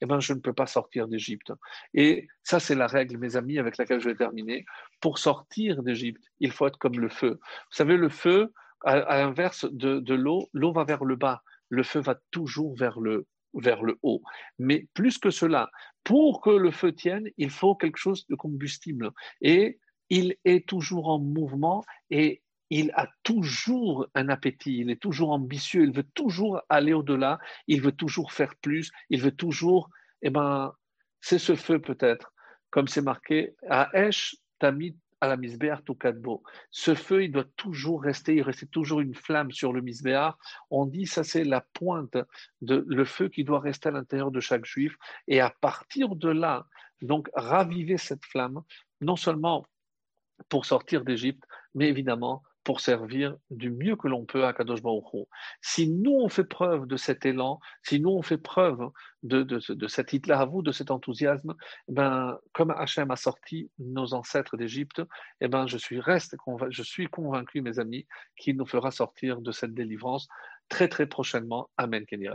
[0.00, 1.52] eh ben, je ne peux pas sortir d'Égypte.
[1.94, 4.64] Et ça, c'est la règle, mes amis, avec laquelle je vais terminer.
[5.00, 7.38] Pour sortir d'Égypte, il faut être comme le feu.
[7.40, 8.52] Vous savez, le feu,
[8.84, 13.00] à, l'inverse de, de l'eau, l'eau va vers le bas, le feu va toujours vers
[13.00, 14.22] le vers le haut.
[14.58, 15.70] Mais plus que cela,
[16.04, 19.10] pour que le feu tienne, il faut quelque chose de combustible.
[19.40, 19.78] Et
[20.10, 25.84] il est toujours en mouvement et il a toujours un appétit, il est toujours ambitieux,
[25.84, 29.88] il veut toujours aller au-delà, il veut toujours faire plus, il veut toujours,
[30.22, 30.74] eh ben,
[31.20, 32.32] c'est ce feu peut-être,
[32.70, 36.42] comme c'est marqué, à Esh, Tamid, à la misbéar Tukadbo.
[36.70, 40.38] Ce feu, il doit toujours rester, il reste toujours une flamme sur le misbéar.
[40.70, 42.16] On dit ça, c'est la pointe
[42.62, 44.96] de le feu qui doit rester à l'intérieur de chaque juif.
[45.26, 46.66] Et à partir de là,
[47.02, 48.62] donc raviver cette flamme,
[49.00, 49.66] non seulement
[50.48, 51.44] pour sortir d'Égypte,
[51.74, 54.80] mais évidemment pour servir du mieux que l'on peut à Kadosh
[55.62, 58.90] Si nous on fait preuve de cet élan, si nous on fait preuve
[59.22, 60.12] de, de, de cet
[60.50, 61.54] vous, de cet enthousiasme,
[61.88, 65.00] ben, comme Hachem a sorti nos ancêtres d'Égypte,
[65.40, 66.36] eh ben, je, suis reste,
[66.68, 68.06] je suis convaincu, mes amis,
[68.36, 70.28] qu'il nous fera sortir de cette délivrance
[70.68, 71.70] très très prochainement.
[71.78, 72.28] Amen, Kenny